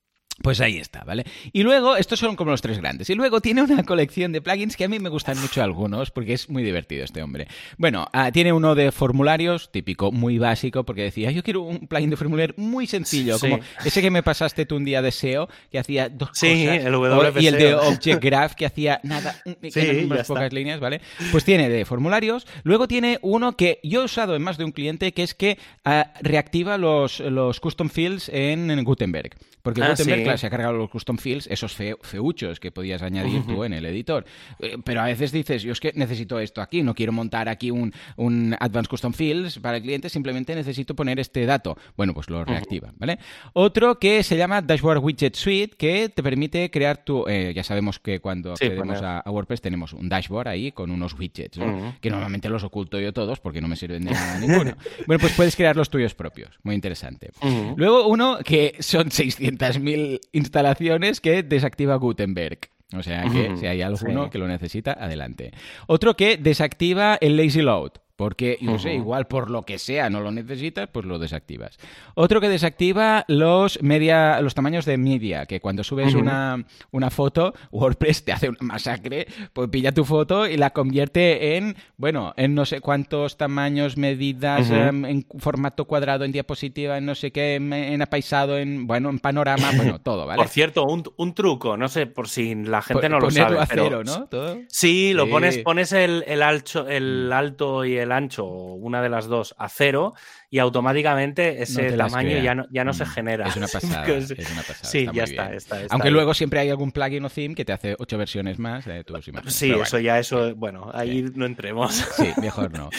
[0.42, 1.24] Pues ahí está, ¿vale?
[1.52, 3.08] Y luego, estos son como los tres grandes.
[3.08, 6.34] Y luego tiene una colección de plugins que a mí me gustan mucho algunos, porque
[6.34, 7.48] es muy divertido este hombre.
[7.78, 12.10] Bueno, ah, tiene uno de formularios, típico, muy básico, porque decía, yo quiero un plugin
[12.10, 15.78] de formulario muy sencillo, como ese que me pasaste tú un día de SEO, que
[15.78, 16.84] hacía dos sí, cosas.
[16.84, 21.00] El y el de Object Graph, que hacía nada, que unas pocas líneas, ¿vale?
[21.32, 22.46] Pues tiene de formularios.
[22.62, 25.58] Luego tiene uno que yo he usado en más de un cliente, que es que
[25.84, 29.34] ah, reactiva los, los custom fields en Gutenberg.
[29.62, 33.64] Porque ah, Gutenberg, se ha cargado los custom fields, esos feuchos que podías añadir tú
[33.64, 34.24] en el editor.
[34.58, 37.70] Eh, pero a veces dices, yo es que necesito esto aquí, no quiero montar aquí
[37.70, 41.76] un, un Advanced Custom Fields para el cliente, simplemente necesito poner este dato.
[41.96, 43.18] Bueno, pues lo reactiva, ¿vale?
[43.52, 47.26] Otro que se llama Dashboard Widget Suite, que te permite crear tu...
[47.28, 51.58] Eh, ya sabemos que cuando accedemos a, WordPress tenemos un dashboard ahí con unos widgets,
[52.00, 54.76] que normalmente los oculto yo todos porque no me sirven de nada ninguno.
[55.06, 56.58] bueno, pues puedes crear los tuyos propios.
[56.62, 57.30] Muy interesante.
[57.76, 62.58] Luego uno que son 600 mil instalaciones que desactiva Gutenberg.
[62.94, 65.52] O sea que si hay alguno que lo necesita, adelante.
[65.86, 67.92] Otro que desactiva el lazy load.
[68.16, 71.78] Porque, yo sé, igual por lo que sea no lo necesitas, pues lo desactivas.
[72.14, 77.52] Otro que desactiva los media, los tamaños de media, que cuando subes una, una, foto,
[77.70, 82.54] WordPress te hace una masacre, pues pilla tu foto y la convierte en, bueno, en
[82.54, 87.56] no sé cuántos tamaños, medidas, em, en formato cuadrado, en diapositiva, en no sé qué,
[87.56, 90.38] en, apaisado, en, bueno, en panorama, bueno, todo, ¿vale?
[90.38, 93.58] Por cierto, un, un truco, no sé, por si la gente no lo sabe.
[93.58, 94.26] a cero, ¿no?
[94.26, 94.58] ¿Todo?
[94.68, 99.08] Sí, lo pones, pones el, el, alto, el alto y el el ancho una de
[99.08, 100.14] las dos a cero
[100.48, 103.48] y automáticamente ese tamaño ya no, ya no se mm, genera.
[103.48, 104.06] Es una pasada.
[104.06, 107.54] es una pasada sí, ya está, está, Aunque luego siempre hay algún plugin o theme
[107.54, 109.54] que te hace ocho versiones más de tus imágenes.
[109.54, 111.94] Sí, eso ya, eso, bueno, ahí no entremos.
[112.16, 112.90] Sí, mejor no.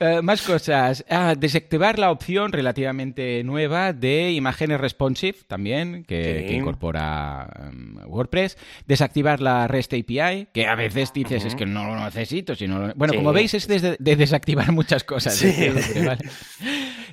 [0.00, 1.04] Eh, más cosas.
[1.08, 8.56] Ah, desactivar la opción relativamente nueva de imágenes responsive también, que, incorpora em, WordPress.
[8.86, 12.54] Desactivar la REST API, que a veces dices es que no lo necesito.
[12.54, 15.34] Sino Bueno, como veis es de, desactivar muchas cosas.
[15.34, 15.52] Sí.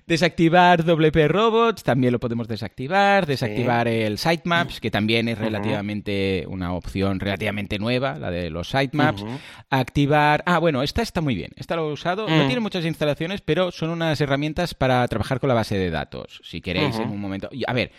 [0.08, 3.26] Desactivar WP Robots, también lo podemos desactivar.
[3.26, 9.24] Desactivar el Sitemaps, que también es relativamente una opción relativamente nueva, la de los sitemaps.
[9.70, 10.44] Activar.
[10.46, 11.52] Ah, bueno, esta está muy bien.
[11.56, 12.28] Esta lo he usado.
[12.28, 12.48] No mm.
[12.48, 16.42] tiene muchas instalaciones, pero son unas herramientas para trabajar con la base de datos.
[16.44, 17.50] Si queréis en un momento.
[17.68, 17.92] A ver.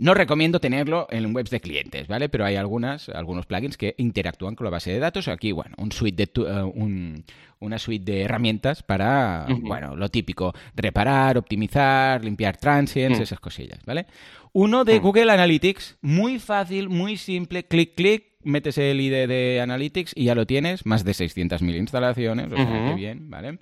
[0.00, 2.30] No recomiendo tenerlo en webs de clientes, ¿vale?
[2.30, 5.28] Pero hay algunas, algunos plugins que interactúan con la base de datos.
[5.28, 7.22] Aquí, bueno, un suite de eh, un,
[7.58, 14.06] una suite de herramientas para, bueno, lo típico, reparar, optimizar, limpiar transients, esas cosillas, ¿vale?
[14.52, 20.12] Uno de Google Analytics, muy fácil, muy simple, clic, clic, metes el ID de Analytics
[20.16, 23.58] y ya lo tienes, más de 600.000 instalaciones, o sea, qué bien, ¿vale?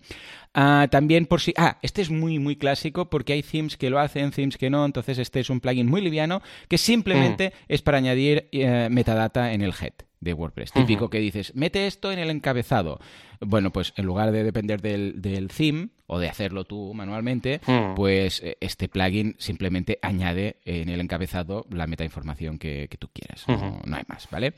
[0.55, 1.53] Ah, también por si...
[1.57, 4.85] Ah, este es muy, muy clásico porque hay themes que lo hacen, themes que no,
[4.85, 7.73] entonces este es un plugin muy liviano que simplemente mm.
[7.73, 10.73] es para añadir eh, metadata en el head de WordPress.
[10.73, 13.01] Típico que dices, mete esto en el encabezado.
[13.41, 17.61] Bueno, pues en lugar de depender del, del theme o de hacerlo tú manualmente,
[17.95, 23.45] pues eh, este plugin simplemente añade en el encabezado la metainformación que, que tú quieras.
[23.47, 24.55] no, hay más, ¿vale?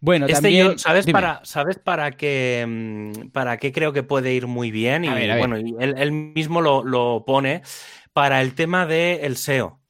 [0.00, 0.78] Bueno, este también...
[0.78, 5.04] ¿sabes, para, ¿Sabes para qué, para qué creo que puede ir muy bien?
[5.04, 7.62] Y bueno, él, mismo lo, pone
[8.12, 9.81] para el tema del SEO.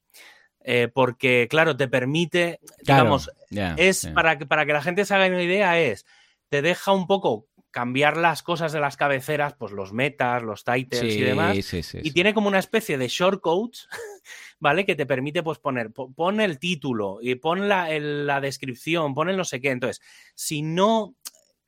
[0.64, 3.30] Eh, porque, claro, te permite, digamos,
[3.76, 6.06] es Para, que, para que la gente se haga una idea, es,
[6.48, 11.14] te deja un poco cambiar las cosas de las cabeceras, pues los metas, los titles
[11.14, 11.56] y demás.
[11.94, 13.88] y tiene como una especie de shortcodes,
[14.60, 14.84] ¿vale?
[14.84, 19.38] Que te permite pues poner, pon el título y pon la, la descripción, pon el
[19.38, 19.70] no sé qué.
[19.70, 20.02] Entonces,
[20.34, 21.16] si no,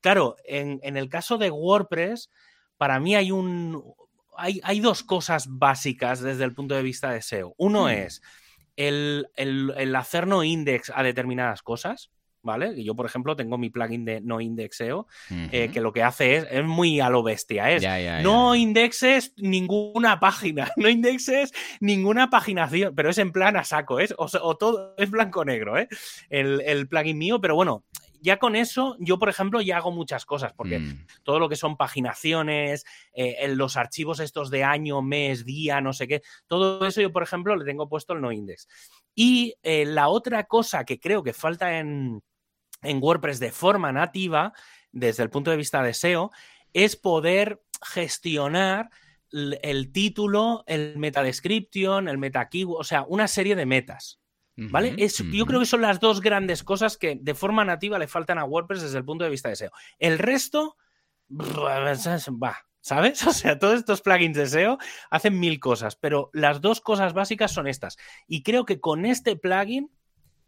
[0.00, 2.30] claro, en, el caso de WordPress,
[2.76, 3.82] para mí hay un,
[4.36, 7.54] hay, hay, dos cosas básicas desde el punto de vista de SEO.
[7.56, 7.88] Uno hmm.
[7.88, 8.22] es
[8.76, 12.10] el, el, hacer no index a determinadas cosas.
[12.42, 12.84] ¿vale?
[12.84, 16.46] Yo, por ejemplo, tengo mi plugin de no indexeo, eh, que lo que hace es,
[16.50, 17.82] es muy a lo bestia, es
[18.22, 24.14] no indexes ninguna página, no indexes ninguna paginación, pero es en plan a saco, ¿es?
[24.18, 25.88] O, todo es blanco-negro, ¿eh?
[26.28, 27.84] El, el plugin mío, pero bueno,
[28.24, 31.06] ya con eso, yo, por ejemplo, ya hago muchas cosas, porque mm.
[31.24, 35.92] todo lo que son paginaciones, eh, en los archivos estos de año, mes, día, no
[35.92, 38.66] sé qué, todo eso yo, por ejemplo, le tengo puesto el no index.
[39.14, 42.22] Y eh, la otra cosa que creo que falta en,
[42.82, 44.54] en WordPress de forma nativa,
[44.90, 46.30] desde el punto de vista de SEO,
[46.72, 48.88] es poder gestionar
[49.30, 54.18] el título, el meta description, el meta keyword, o sea, una serie de metas.
[54.56, 54.94] ¿Vale?
[55.32, 58.44] Yo creo que son las dos grandes cosas que de forma nativa le faltan a
[58.44, 59.72] WordPress desde el punto de vista de SEO.
[59.98, 60.76] El resto,
[61.30, 63.22] va, ¿sabes?
[63.26, 64.78] O sea, todos estos plugins de SEO
[65.10, 67.96] hacen mil cosas, pero las dos cosas básicas son estas.
[68.28, 69.90] Y creo que con este plugin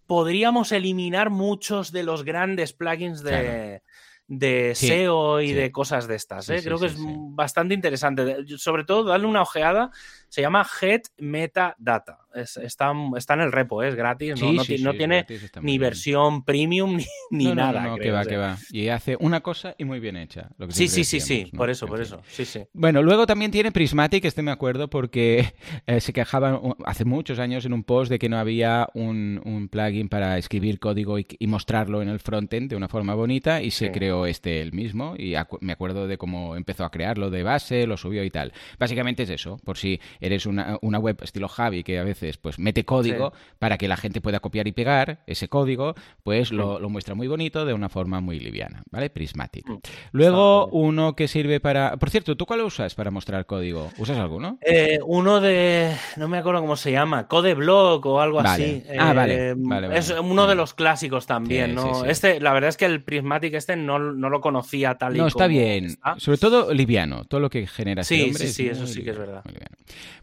[0.06, 3.82] podríamos eliminar muchos de los grandes plugins de,
[4.28, 6.48] de SEO y de cosas de estas.
[6.48, 6.60] ¿eh?
[6.62, 8.44] Creo que es bastante interesante.
[8.56, 9.90] Sobre todo, darle una ojeada.
[10.28, 13.88] Se llama Head Metadata está, está en el repo, ¿eh?
[13.88, 15.26] es gratis, no, no, tiene
[15.62, 16.98] ni versión premium
[17.30, 17.82] ni, nada.
[17.82, 18.58] No, que va, que va.
[18.70, 20.48] Y hace una cosa y muy bien hecha.
[20.68, 22.20] sí, sí, sí, sí, por eso, por eso.
[22.28, 22.60] Sí, sí.
[22.72, 25.54] Bueno, luego también tiene Prismatic, este me acuerdo, porque
[25.86, 29.68] eh, se quejaban hace muchos años en un post de que no había un, un
[29.68, 33.92] plugin para escribir código y, mostrarlo en el frontend de una forma bonita y se
[33.92, 37.96] creó este el mismo y me acuerdo de cómo empezó a crearlo de base, lo
[37.96, 38.52] subió y tal.
[38.78, 42.58] Básicamente es eso, por si eres una, una web estilo Javi que a veces pues
[42.58, 47.14] mete código para que la gente pueda copiar y pegar ese código, pues lo, muestra
[47.14, 49.10] muy bonito de una forma muy liviana, ¿vale?
[49.10, 49.68] Prismatic.
[49.68, 49.78] Mm.
[50.12, 51.96] Luego uno que sirve para...
[51.96, 53.90] Por cierto, ¿tú cuál usas para mostrar código?
[53.98, 54.58] ¿Usas alguno?
[54.62, 55.94] Eh, uno de...
[56.16, 58.82] no me acuerdo cómo se llama, Codeblock o algo así.
[58.98, 59.54] Ah, vale.
[59.56, 62.04] vale, Es uno de los clásicos también, ¿no?
[62.04, 65.46] Este, la verdad es que el Prismatic este no, lo conocía tal y No, está
[65.46, 65.98] bien.
[66.18, 68.04] Sobre todo liviano, todo lo que genera.
[68.04, 69.42] Sí, sí, sí, eso sí que es verdad.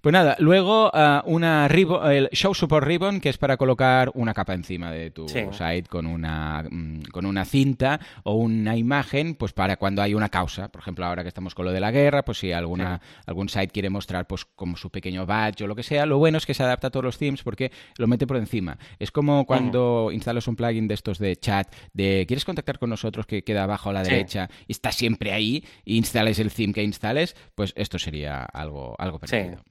[0.03, 4.53] Pues nada, luego ah, una el Show Support Ribbon, que es para colocar una capa
[4.53, 9.77] encima de tu site con una, mm, con una cinta o una imagen, pues para
[9.77, 10.67] cuando hay una causa.
[10.67, 13.69] Por ejemplo, ahora que estamos con lo de la guerra, pues si alguna, algún site
[13.69, 16.53] quiere mostrar pues como su pequeño badge o lo que sea, lo bueno es que
[16.53, 18.77] se adapta a todos los themes porque lo mete por encima.
[18.99, 23.25] Es como cuando instalas un plugin de estos de chat, de ¿quieres contactar con nosotros?
[23.25, 26.83] que queda abajo a la derecha y está siempre ahí, e instales el theme que
[26.83, 29.63] instales, pues esto sería algo, algo parecido.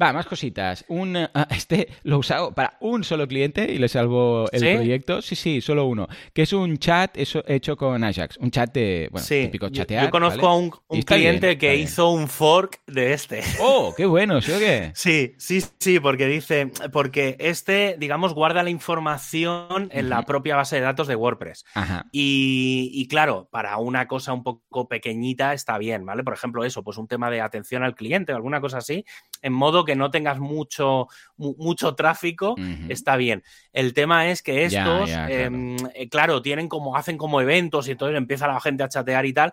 [0.00, 0.84] Va, más cositas.
[0.88, 5.22] Un Ah, este lo he usado para un solo cliente y le salvo el proyecto.
[5.22, 6.08] Sí, sí, solo uno.
[6.32, 8.38] Que es un chat hecho con Ajax.
[8.38, 10.04] Un chat de, bueno, típico chatear.
[10.04, 10.70] Yo, conozco a un,
[11.04, 13.42] cliente que hizo un fork de este.
[13.60, 14.40] ¡Oh, qué bueno!
[14.40, 14.92] ¿Sí o qué?
[14.98, 20.76] Sí, sí, sí, porque dice, porque este, digamos, guarda la información en la propia base
[20.76, 21.64] de datos de WordPress.
[22.12, 26.24] Y, y claro, para una cosa un poco pequeñita está bien, ¿vale?
[26.24, 29.04] Por ejemplo, eso, pues un tema de atención al cliente o alguna cosa así,
[29.42, 32.56] en modo que no tengas mucho mucho tráfico,
[32.88, 33.42] está bien.
[33.72, 36.42] El tema es que estos, em, eh, claro.
[36.42, 39.52] tienen como, hacen como eventos y entonces empieza la gente a chatear y tal.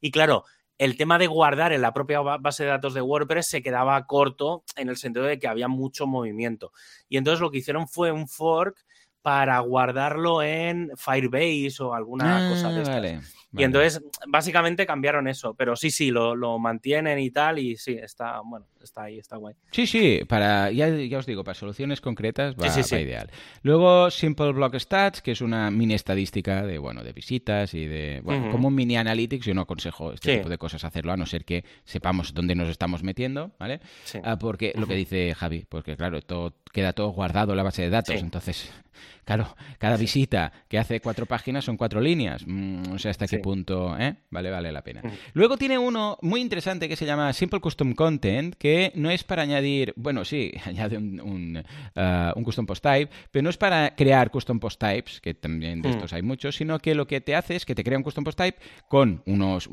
[0.00, 0.44] Y claro,
[0.78, 4.64] el tema de guardar en la propia base de datos de WordPress se quedaba corto
[4.76, 6.72] en el sentido de que había mucho movimiento.
[7.08, 8.84] Y entonces lo que hicieron fue un fork
[9.22, 13.20] para guardarlo en Firebase o alguna cosa de ah,
[13.56, 15.54] Y entonces, básicamente cambiaron eso.
[15.54, 17.58] Pero sí, sí, lo, lo, mantienen y tal.
[17.58, 19.54] Y sí, está, bueno, está ahí, está guay.
[19.70, 23.30] Sí, sí, para, ya, ya os digo, para soluciones concretas va, ideal.
[23.62, 28.20] Luego, Simple Block Stats, que es una mini estadística de, bueno, de visitas y de,
[28.22, 29.46] bueno, como un mini analytics.
[29.46, 32.68] Yo no aconsejo este tipo de cosas hacerlo, a no ser que sepamos dónde nos
[32.68, 33.80] estamos metiendo, ¿vale?
[34.22, 37.82] Ah, porque lo que dice Javi, porque claro, todo queda todo guardado en la base
[37.82, 38.16] de datos.
[38.16, 38.70] Entonces,
[39.24, 42.44] claro, cada visita que hace cuatro páginas son cuatro líneas.
[42.46, 44.16] Mm, o sea, hasta qué punto, ¿eh?
[44.30, 45.02] Vale, vale la pena.
[45.32, 49.42] Luego tiene uno muy interesante que se llama Simple Custom Content, que no es para
[49.42, 54.32] añadir, bueno, sí, añade un, un, uh, custom post type, pero no es para crear
[54.32, 55.92] custom post types, que también de mm.
[55.92, 58.24] estos hay muchos, sino que lo que te hace es que te crea un custom
[58.24, 59.70] post type con unos,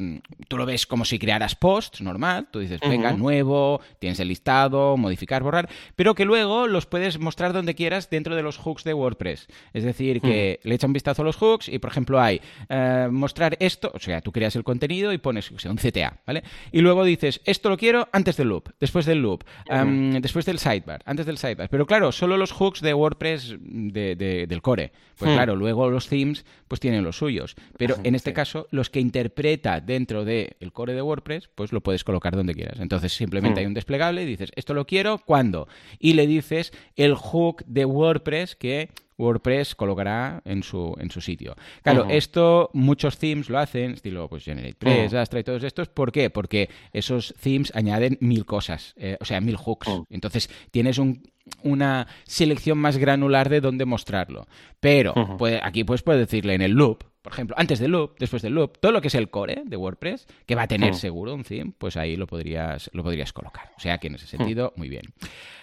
[0.47, 4.97] tú lo ves como si crearas posts, normal, tú dices, venga, nuevo, tienes el listado,
[4.97, 8.93] modificar, borrar, pero que luego los puedes mostrar donde quieras dentro de los hooks de
[8.93, 9.47] WordPress.
[9.74, 10.67] Es decir, que hmm.
[10.67, 13.99] le echa un vistazo a los hooks y, por ejemplo, hay eh, mostrar esto, o
[13.99, 16.43] sea, tú creas el contenido y pones o sea, un CTA, ¿vale?
[16.72, 19.43] Y luego dices, esto lo quiero antes del loop, después del loop,
[20.22, 21.70] después del sidebar, antes del sidebar.
[21.70, 24.91] Pero claro, solo los hooks de WordPress del core.
[25.18, 25.36] Pues hmm.
[25.36, 27.55] claro, luego los themes pues tienen los suyos.
[27.78, 32.03] Pero en este caso, los que interpreta dentro del core de WordPress, pues lo puedes
[32.03, 32.80] colocar donde quieras.
[32.80, 33.61] Entonces simplemente hmm.
[33.61, 35.68] hay un desplegable y dices, esto lo quiero, ¿cuándo?
[35.99, 41.55] Y le dices el hook de WordPress que WordPress colocará en su, en su sitio.
[41.82, 45.89] Claro, esto muchos themes lo hacen, estilo pues GeneratePress, Astra y todos estos.
[45.89, 46.30] ¿Por qué?
[46.30, 49.89] Porque esos themes añaden mil cosas, eh, o sea, mil hooks.
[50.09, 50.99] Entonces tienes
[51.64, 54.47] una selección más granular de dónde mostrarlo.
[54.80, 55.14] Pero
[55.61, 58.78] aquí pues puedes decirle en el loop, por ejemplo, antes del loop, después del loop,
[58.80, 61.74] todo lo que es el core de WordPress, que va a tener seguro un theme,
[61.78, 63.71] pues ahí lo podrías, lo podrías colocar.
[63.78, 65.05] O sea que en ese sentido, muy bien.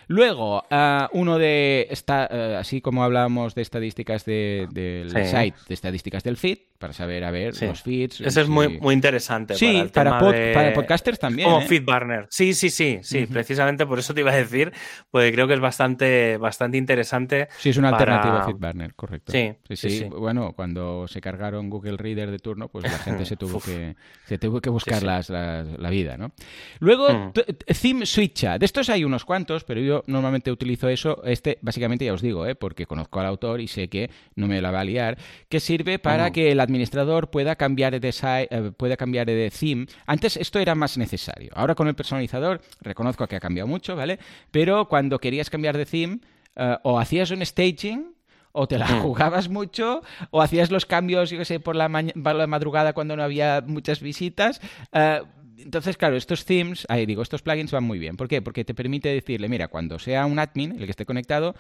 [0.09, 5.75] Luego, uh, uno de, esta, uh, así como hablábamos de estadísticas de, del site, de
[5.75, 8.23] estadísticas del feed, para saber, a ver, los feeds.
[8.23, 9.55] Eso es muy, muy interesante.
[9.55, 11.47] Sí, para, para, podcasters también.
[11.47, 11.67] Como ¿eh?
[11.67, 12.27] FeedBurner.
[12.31, 13.27] Sí, sí, sí, sí.
[13.27, 14.73] Precisamente por eso te iba a decir,
[15.11, 17.49] porque creo que es bastante, bastante interesante.
[17.59, 19.31] Sí, es una alternativa a FeedBurner, correcto.
[19.31, 21.21] Sí sí, sí Bueno, cuando se
[21.51, 23.97] cargaron Google Reader de turno, pues la gente se tuvo, que,
[24.27, 26.33] se tuvo que buscar las, la vida, ¿no?
[26.79, 27.33] Luego, mm.
[27.81, 28.59] Theme Switcha.
[28.59, 31.23] De estos hay unos cuantos, pero yo normalmente utilizo eso.
[31.25, 32.55] Este, básicamente, ya os digo, ¿eh?
[32.55, 35.99] porque conozco al autor y sé que no me la va a liar, que sirve
[35.99, 39.87] para que el administrador pueda cambiar de, eh, pueda cambiar de theme.
[40.07, 41.51] Antes esto era más necesario.
[41.55, 44.19] Ahora con el personalizador reconozco que ha cambiado mucho, ¿vale?
[44.51, 46.21] Pero cuando querías cambiar de theme,
[46.57, 48.20] eh, o hacías un staging
[48.53, 52.47] o te la jugabas mucho, o hacías los cambios, yo qué sé, por la, la
[52.47, 54.61] madrugada cuando no había muchas visitas.
[54.93, 55.27] Uh,
[55.59, 58.17] entonces, claro, estos themes, ahí digo, estos plugins van muy bien.
[58.17, 58.43] ¿Por qué?
[58.43, 61.55] Porque te permite decirle, mira, cuando sea un admin, el que esté conectado,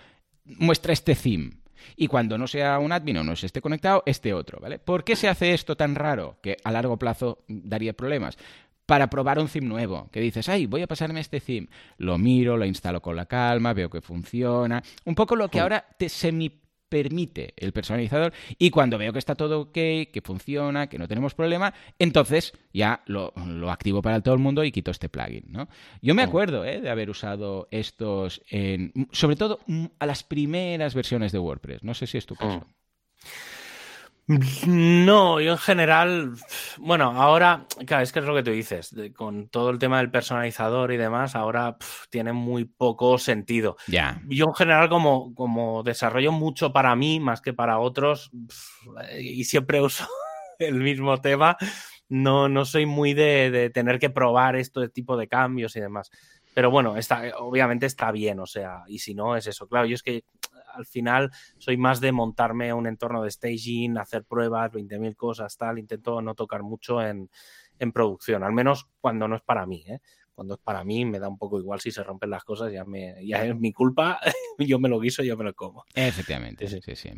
[0.45, 1.59] muestra este theme.
[1.97, 4.79] Y cuando no sea un admin o no se esté conectado, este otro, ¿vale?
[4.79, 8.37] ¿Por qué se hace esto tan raro que a largo plazo daría problemas?
[8.87, 11.69] Para probar un theme nuevo, que dices, ay, voy a pasarme este theme.
[11.97, 14.83] Lo miro, lo instalo con la calma, veo que funciona.
[15.05, 16.60] Un poco lo que ahora te semi
[16.91, 21.35] permite el personalizador y cuando veo que está todo ok, que funciona, que no tenemos
[21.35, 23.33] problema, entonces ya lo,
[23.71, 25.69] activo para todo el mundo y quito este plugin, ¿no?
[26.03, 26.81] Yo me acuerdo ¿eh?
[26.81, 31.83] de haber usado estos, en, sobre todo mm, a las primeras versiones de WordPress.
[31.83, 32.67] No sé si es tu caso.
[34.67, 36.35] No, yo en general,
[36.79, 40.11] bueno, ahora, claro, es que es lo que tú dices, con todo el tema del
[40.11, 41.77] personalizador y demás, ahora
[42.11, 43.77] tiene muy poco sentido.
[43.89, 44.23] Ya.
[44.29, 48.31] Yo en general como, como desarrollo mucho para mí más que para otros
[49.19, 50.07] y siempre uso
[50.61, 51.57] el mismo tema,
[52.09, 56.11] no, no soy muy de, de tener que probar este tipo de cambios y demás.
[56.55, 59.69] Pero bueno, está, obviamente está bien, o sea, y si no es eso.
[59.69, 60.25] Claro, yo es que
[60.75, 65.79] al final soy más de montarme un entorno de staging, hacer pruebas, 20.000 cosas, tal.
[65.79, 67.31] Intento no tocar mucho en,
[67.79, 69.85] en producción, al menos cuando no es para mí.
[69.87, 70.01] ¿eh?
[70.35, 72.85] Cuando es para mí me da un poco igual si se rompen las cosas, ya,
[72.85, 74.19] me, ya es mi culpa,
[74.59, 75.85] yo me lo guiso, yo me lo como.
[75.95, 77.11] Efectivamente, sí, sí, sí.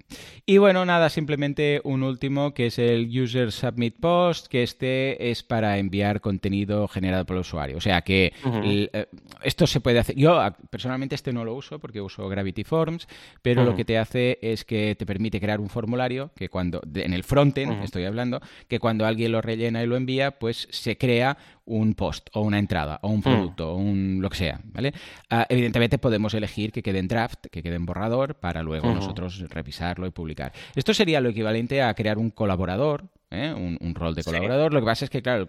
[0.46, 5.42] Y bueno, nada, simplemente un último que es el User Submit Post, que este es
[5.42, 7.76] para enviar contenido generado por el usuario.
[7.76, 9.06] O sea que eh,
[9.42, 10.16] esto se puede hacer.
[10.16, 10.40] Yo
[10.70, 13.06] personalmente este no lo uso porque uso Gravity Forms,
[13.42, 17.12] pero lo que te hace es que te permite crear un formulario que cuando, en
[17.12, 21.36] el frontend, estoy hablando, que cuando alguien lo rellena y lo envía, pues se crea
[21.64, 23.22] un post o una entrada o un hmm.
[23.22, 24.92] producto o un lo que sea, ¿vale?
[25.30, 29.38] Ah, evidentemente podemos elegir que quede en draft, que quede en borrador para luego nosotros
[29.48, 30.52] revisarlo y publicar.
[30.74, 33.52] Esto sería lo equivalente a crear un colaborador ¿eh?
[33.52, 34.72] un, rol de colaborador.
[34.72, 35.48] Lo que pasa es que, claro,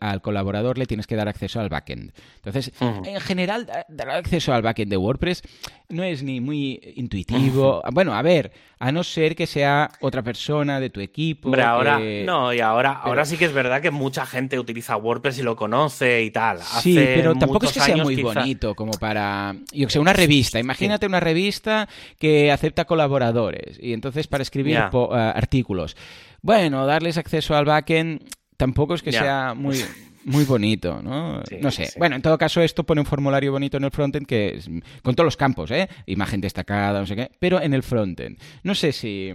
[0.00, 2.12] al colaborador le tienes que dar acceso al backend.
[2.36, 5.42] Entonces, en general, dar acceso al backend de WordPress
[5.88, 7.82] no es ni muy intuitivo.
[7.92, 11.48] Bueno, a ver, a no ser que sea otra persona de tu equipo.
[11.48, 15.38] Hombre, ahora, no, y ahora, ahora sí que es verdad que mucha gente utiliza WordPress
[15.38, 16.60] y lo conoce y tal.
[16.62, 20.58] sí, pero tampoco es que sea muy bonito como para, yo que sé, una revista.
[20.58, 21.88] Imagínate una revista
[22.18, 25.96] que acepta colaboradores y entonces para escribir eh, artículos.
[26.46, 28.22] Bueno, darles acceso al backend
[28.56, 29.82] tampoco es que sea muy,
[30.24, 31.42] muy bonito, ¿no?
[31.60, 31.92] no sé.
[31.98, 34.70] Bueno, en todo caso, esto pone un formulario bonito en el frontend que es,
[35.02, 35.88] con todos los campos, ¿eh?
[36.06, 38.38] Imagen destacada, no sé qué, pero en el frontend.
[38.62, 39.32] No sé si.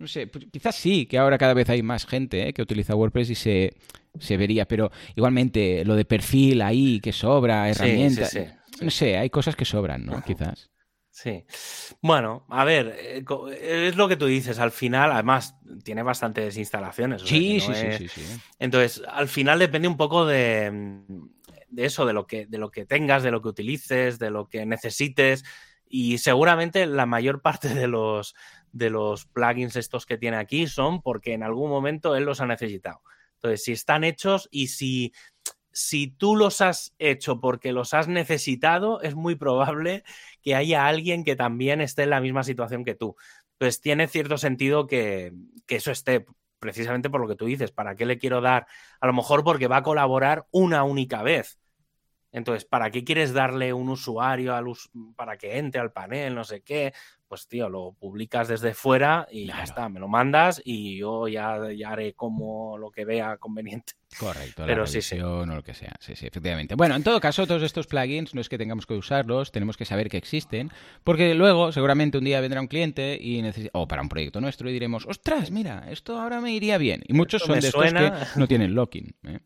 [0.00, 2.52] No sé, pues quizás sí, que ahora cada vez hay más gente ¿eh?
[2.52, 3.74] que utiliza WordPress y se,
[4.18, 8.36] se vería, pero igualmente lo de perfil ahí que sobra, herramientas.
[8.80, 10.20] no sé, hay cosas que sobran, ¿no?
[10.24, 10.71] Quizás.
[11.12, 11.44] Sí.
[12.00, 13.22] Bueno, a ver, eh,
[13.60, 15.54] es lo que tú dices, al final, además,
[15.84, 17.20] tiene bastantes instalaciones.
[17.20, 18.22] sí, sí, sí, sí,
[18.58, 21.02] Entonces, al final depende un poco de,
[21.68, 24.48] de, eso, de lo, que, de lo que tengas, de lo que utilices, de lo
[24.48, 25.44] que necesites.
[25.86, 28.34] Y seguramente la mayor parte de los,
[28.72, 32.46] de los plugins estos que tiene aquí son porque en algún momento él los ha
[32.46, 33.02] necesitado.
[33.34, 35.12] Entonces, si están hechos y si
[35.72, 40.04] si tú los has hecho porque los has necesitado, es muy probable
[40.42, 43.16] que haya alguien que también esté en la misma situación que tú.
[43.58, 45.32] Pues tiene cierto sentido que,
[45.68, 46.26] eso esté,
[46.58, 47.70] precisamente por lo que tú dices.
[47.70, 48.66] ¿Para qué le quiero dar?
[49.00, 51.58] A lo mejor porque va a colaborar una única vez.
[52.32, 54.66] Entonces, ¿para qué quieres darle un usuario al
[55.16, 56.92] para que entre al panel, no sé qué?
[57.32, 61.72] pues tío, lo publicas desde fuera y ya está, me lo mandas y yo ya,
[61.74, 63.94] ya haré como lo que vea conveniente.
[64.18, 65.18] Correcto, Pero la sí, sí.
[65.18, 65.94] o lo que sea.
[65.98, 66.74] Sí, sí, efectivamente.
[66.74, 69.86] Bueno, en todo caso, todos estos plugins no es que tengamos que usarlos, tenemos que
[69.86, 70.70] saber que existen,
[71.04, 74.74] porque luego seguramente un día vendrá un cliente y o para un proyecto nuestro y
[74.74, 77.02] diremos, ostras, mira, esto ahora me iría bien.
[77.08, 79.16] Y muchos son de estos que no tienen locking.
[79.22, 79.38] ¿eh?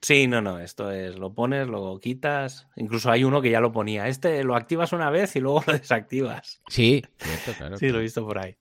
[0.00, 2.68] Sí, no, no, esto es, lo pones, lo quitas.
[2.76, 4.08] Incluso hay uno que ya lo ponía.
[4.08, 6.60] Este lo activas una vez y luego lo desactivas.
[6.68, 7.76] Sí, cierto, claro.
[7.78, 8.56] sí, lo he visto por ahí.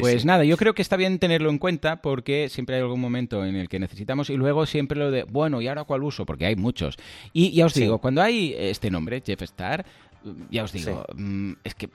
[0.00, 3.44] pues nada, yo creo que está bien tenerlo en cuenta porque siempre hay algún momento
[3.44, 6.24] en el que necesitamos y luego siempre lo de, bueno, ¿y ahora cuál uso?
[6.24, 6.96] Porque hay muchos.
[7.32, 9.84] Y ya os digo, cuando hay este nombre, Jeff Star,
[10.50, 11.88] ya os digo, mm, es que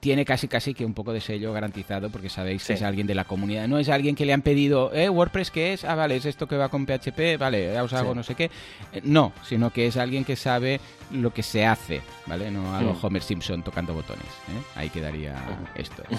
[0.00, 3.14] tiene casi casi que un poco de sello garantizado porque sabéis que es alguien de
[3.14, 3.68] la comunidad.
[3.68, 5.08] No es alguien que le han pedido, ¿eh?
[5.08, 5.84] WordPress qué es?
[5.84, 8.50] Ah, vale, es esto que va con PHP, vale, ya os hago no sé qué.
[8.92, 10.80] Eh, no, sino que es alguien que sabe
[11.12, 12.50] lo que se hace, ¿vale?
[12.50, 12.98] No a lo mm.
[13.02, 14.24] Homer Simpson tocando botones.
[14.24, 14.62] ¿eh?
[14.76, 15.36] Ahí quedaría
[15.74, 16.02] esto.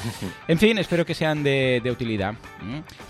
[0.47, 2.33] En fin, espero que sean de, utilidad.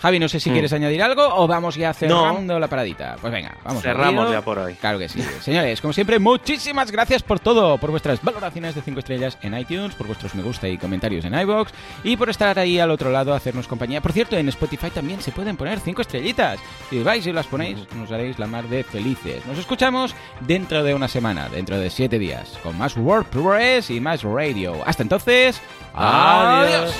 [0.00, 0.52] Javi, no sé si mm.
[0.52, 3.16] quieres añadir algo o vamos ya cerrando la paradita.
[3.20, 3.82] Pues venga, vamos.
[3.82, 4.74] Cerramos ya por hoy.
[4.74, 5.20] Claro que sí.
[5.40, 9.94] Señores, como siempre, muchísimas gracias por todo, por vuestras valoraciones de 5 estrellas en iTunes,
[9.94, 11.72] por vuestros me gusta y comentarios en iBox
[12.04, 14.00] y por estar ahí al otro lado a hacernos compañía.
[14.00, 16.60] Por cierto, en Spotify también se pueden poner 5 estrellitas.
[16.90, 19.44] Si vais y las ponéis, nos haréis la mar de felices.
[19.46, 24.22] Nos escuchamos dentro de una semana, dentro de siete días, con más WordPress y más
[24.22, 24.76] radio.
[24.84, 25.60] Hasta entonces,
[25.94, 26.92] adiós.